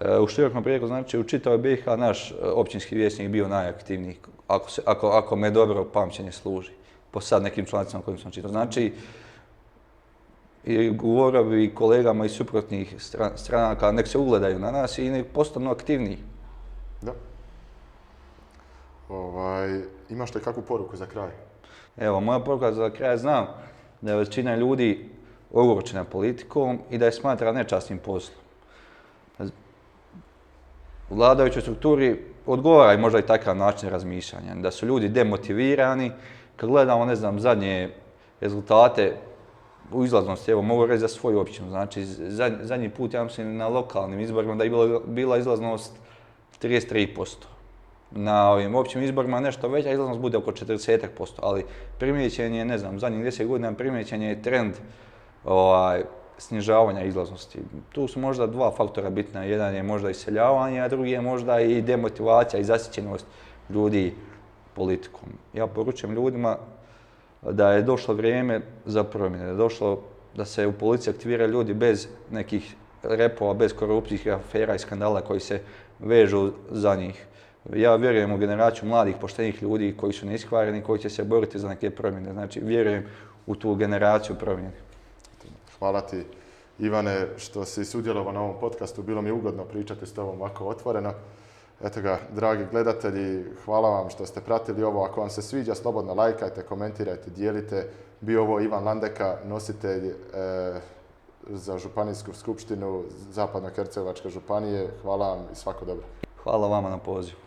e, 0.01 0.19
u 0.19 0.27
Širokom 0.27 0.63
brijegu, 0.63 0.87
znači, 0.87 1.19
u 1.19 1.25
čitavoj 1.25 1.59
BiH 1.59 1.87
naš 1.87 2.31
e, 2.31 2.35
općinski 2.43 2.97
vijećnik 2.97 3.29
bio 3.29 3.49
najaktivniji, 3.49 4.17
ako, 4.49 4.71
se, 4.71 4.83
ako, 4.87 5.09
ako 5.09 5.37
me 5.37 5.51
dobro 5.51 5.85
pamćenje 5.85 6.33
služi, 6.33 6.71
po 7.11 7.21
sad 7.21 7.43
nekim 7.43 7.65
člancima 7.67 8.03
kojim 8.03 8.19
sam 8.19 8.31
čitao. 8.31 8.51
Znači, 8.51 8.93
i 10.65 10.91
govorio 10.91 11.45
bi 11.45 11.65
i 11.65 11.75
kolegama 11.75 12.25
iz 12.25 12.33
suprotnih 12.33 12.95
stran- 12.99 13.37
stranaka, 13.37 13.93
nek 13.93 14.09
se 14.09 14.19
ugledaju 14.19 14.59
na 14.59 14.71
nas 14.71 14.99
i 14.99 15.11
nek 15.11 15.27
postanu 15.33 15.71
aktivniji. 15.71 16.19
Da. 17.03 17.13
Ovaj, 19.09 19.83
imaš 20.11 20.35
li 20.35 20.41
kakvu 20.41 20.63
poruku 20.63 20.97
za 20.97 21.07
kraj? 21.07 21.31
Evo, 21.97 22.21
moja 22.21 22.41
poruka 22.41 22.73
za 22.73 22.91
kraj 22.91 23.17
znam 23.17 23.47
da 24.01 24.11
je 24.11 24.17
većina 24.17 24.57
ljudi 24.57 25.11
ogorčena 25.53 26.05
politikom 26.05 26.79
i 26.91 26.99
da 26.99 27.07
je 27.07 27.13
smatra 27.13 27.53
nečasnim 27.53 27.99
poslom. 27.99 28.39
U 31.11 31.15
vladajućoj 31.15 31.63
strukturi 31.63 32.34
odgovara 32.47 32.95
i 32.95 32.99
možda 32.99 33.19
i 33.19 33.27
takav 33.27 33.57
način 33.57 33.89
razmišljanja, 33.89 34.55
da 34.55 34.71
su 34.71 34.87
ljudi 34.87 35.09
demotivirani. 35.09 36.13
Kad 36.57 36.71
gledamo, 36.71 37.05
ne 37.05 37.17
znam, 37.17 37.41
zadnje 37.41 37.91
rezultate 38.41 39.17
u 39.93 40.05
izlaznosti, 40.05 40.51
evo 40.51 40.63
mogu 40.63 40.87
reći 40.87 41.01
za 41.01 41.09
svoju 41.09 41.39
općinu, 41.39 41.69
znači 41.69 42.05
zadnji, 42.61 42.89
put, 42.89 43.15
ja 43.15 43.25
mislim, 43.25 43.57
na 43.57 43.69
lokalnim 43.69 44.21
izborima 44.21 44.55
da 44.55 44.65
je 44.65 44.71
bila, 44.71 45.01
bila 45.07 45.39
izlaznost 45.39 45.93
33%. 46.63 47.27
Na 48.11 48.51
ovim 48.51 48.75
općim 48.75 49.03
izborima 49.03 49.41
nešto 49.41 49.69
veća 49.69 49.91
izlaznost 49.91 50.21
bude 50.21 50.39
oko 50.39 50.53
40%, 50.53 51.09
ali 51.43 51.65
primijećen 51.99 52.55
je, 52.55 52.65
ne 52.65 52.79
znam, 52.79 52.99
zadnjih 52.99 53.25
10 53.25 53.47
godina 53.47 53.73
primijećen 53.73 54.23
je 54.23 54.43
trend 54.43 54.75
ovaj, 55.45 56.03
snižavanja 56.39 57.03
izlaznosti. 57.03 57.59
Tu 57.93 58.09
su 58.09 58.21
možda 58.21 58.47
dva 58.47 58.71
faktora 58.71 59.11
bitna. 59.11 59.45
Jedan 59.45 59.75
je 59.75 59.83
možda 59.83 60.11
iseljavanje, 60.11 60.81
a 60.81 60.89
drugi 60.89 61.11
je 61.11 61.21
možda 61.21 61.61
i 61.61 61.83
demotivacija 61.83 62.61
i 62.61 62.65
zasićenost 62.65 63.27
ljudi 63.71 64.15
politikom. 64.75 65.29
Ja 65.53 65.67
poručujem 65.67 66.17
ljudima 66.17 66.57
da 67.43 67.73
je 67.73 67.83
došlo 67.83 68.15
vrijeme 68.15 68.61
za 68.85 69.05
promjene, 69.05 69.45
da 69.45 69.51
je 69.51 69.57
došlo 69.57 70.01
da 70.37 70.45
se 70.45 70.67
u 70.67 70.73
policiji 70.73 71.15
aktiviraju 71.15 71.51
ljudi 71.51 71.75
bez 71.75 72.09
nekih 72.31 72.75
repova, 73.03 73.55
bez 73.55 73.73
korupcijskih 73.73 74.33
afera 74.33 74.75
i 74.75 74.79
skandala 74.79 75.21
koji 75.21 75.41
se 75.41 75.61
vežu 75.99 76.53
za 76.71 76.95
njih. 76.95 77.27
Ja 77.75 77.97
vjerujem 77.97 78.33
u 78.33 78.39
generaciju 78.39 78.89
mladih, 78.89 79.17
poštenih 79.21 79.63
ljudi 79.63 79.95
koji 79.97 80.13
su 80.13 80.27
neiskvareni, 80.27 80.83
koji 80.83 81.01
će 81.01 81.11
se 81.11 81.25
boriti 81.25 81.59
za 81.59 81.69
neke 81.69 81.91
promjene. 81.91 82.33
Znači, 82.33 82.61
vjerujem 82.61 83.05
u 83.47 83.55
tu 83.55 83.75
generaciju 83.75 84.37
promjene. 84.37 84.84
Hvala 85.79 86.01
ti 86.01 86.25
Ivane 86.79 87.29
što 87.37 87.65
si 87.65 87.85
sudjelovao 87.85 88.33
na 88.33 88.41
ovom 88.41 88.61
podcastu. 88.61 89.03
Bilo 89.03 89.23
mi 89.23 89.31
ugodno 89.31 89.65
pričati 89.65 90.07
s 90.07 90.15
tobom 90.15 90.41
ovako 90.41 90.67
otvoreno. 90.67 91.13
Eto 91.83 92.01
ga, 92.01 92.19
dragi 92.35 92.67
gledatelji, 92.71 93.45
hvala 93.65 93.89
vam 93.91 94.11
što 94.11 94.27
ste 94.27 94.41
pratili 94.41 94.83
ovo. 94.83 95.05
Ako 95.05 95.21
vam 95.21 95.31
se 95.31 95.43
sviđa, 95.43 95.75
slobodno 95.75 96.15
lajkajte, 96.15 96.63
komentirajte, 96.63 97.31
dijelite. 97.31 97.89
Bio 98.21 98.43
ovo 98.43 98.61
Ivan 98.61 98.85
Landeka, 98.85 99.39
nositelj 99.45 100.07
e, 100.07 100.15
za 101.49 101.79
Županijsku 101.79 102.33
skupštinu 102.33 103.05
Zapadno-Hercegovačke 103.33 104.29
županije. 104.29 104.89
Hvala 105.03 105.29
vam 105.29 105.45
i 105.53 105.57
svako 105.57 105.85
dobro. 105.85 106.05
Hvala 106.43 106.69
vama 106.69 106.89
na 106.89 106.99
pozivu. 106.99 107.44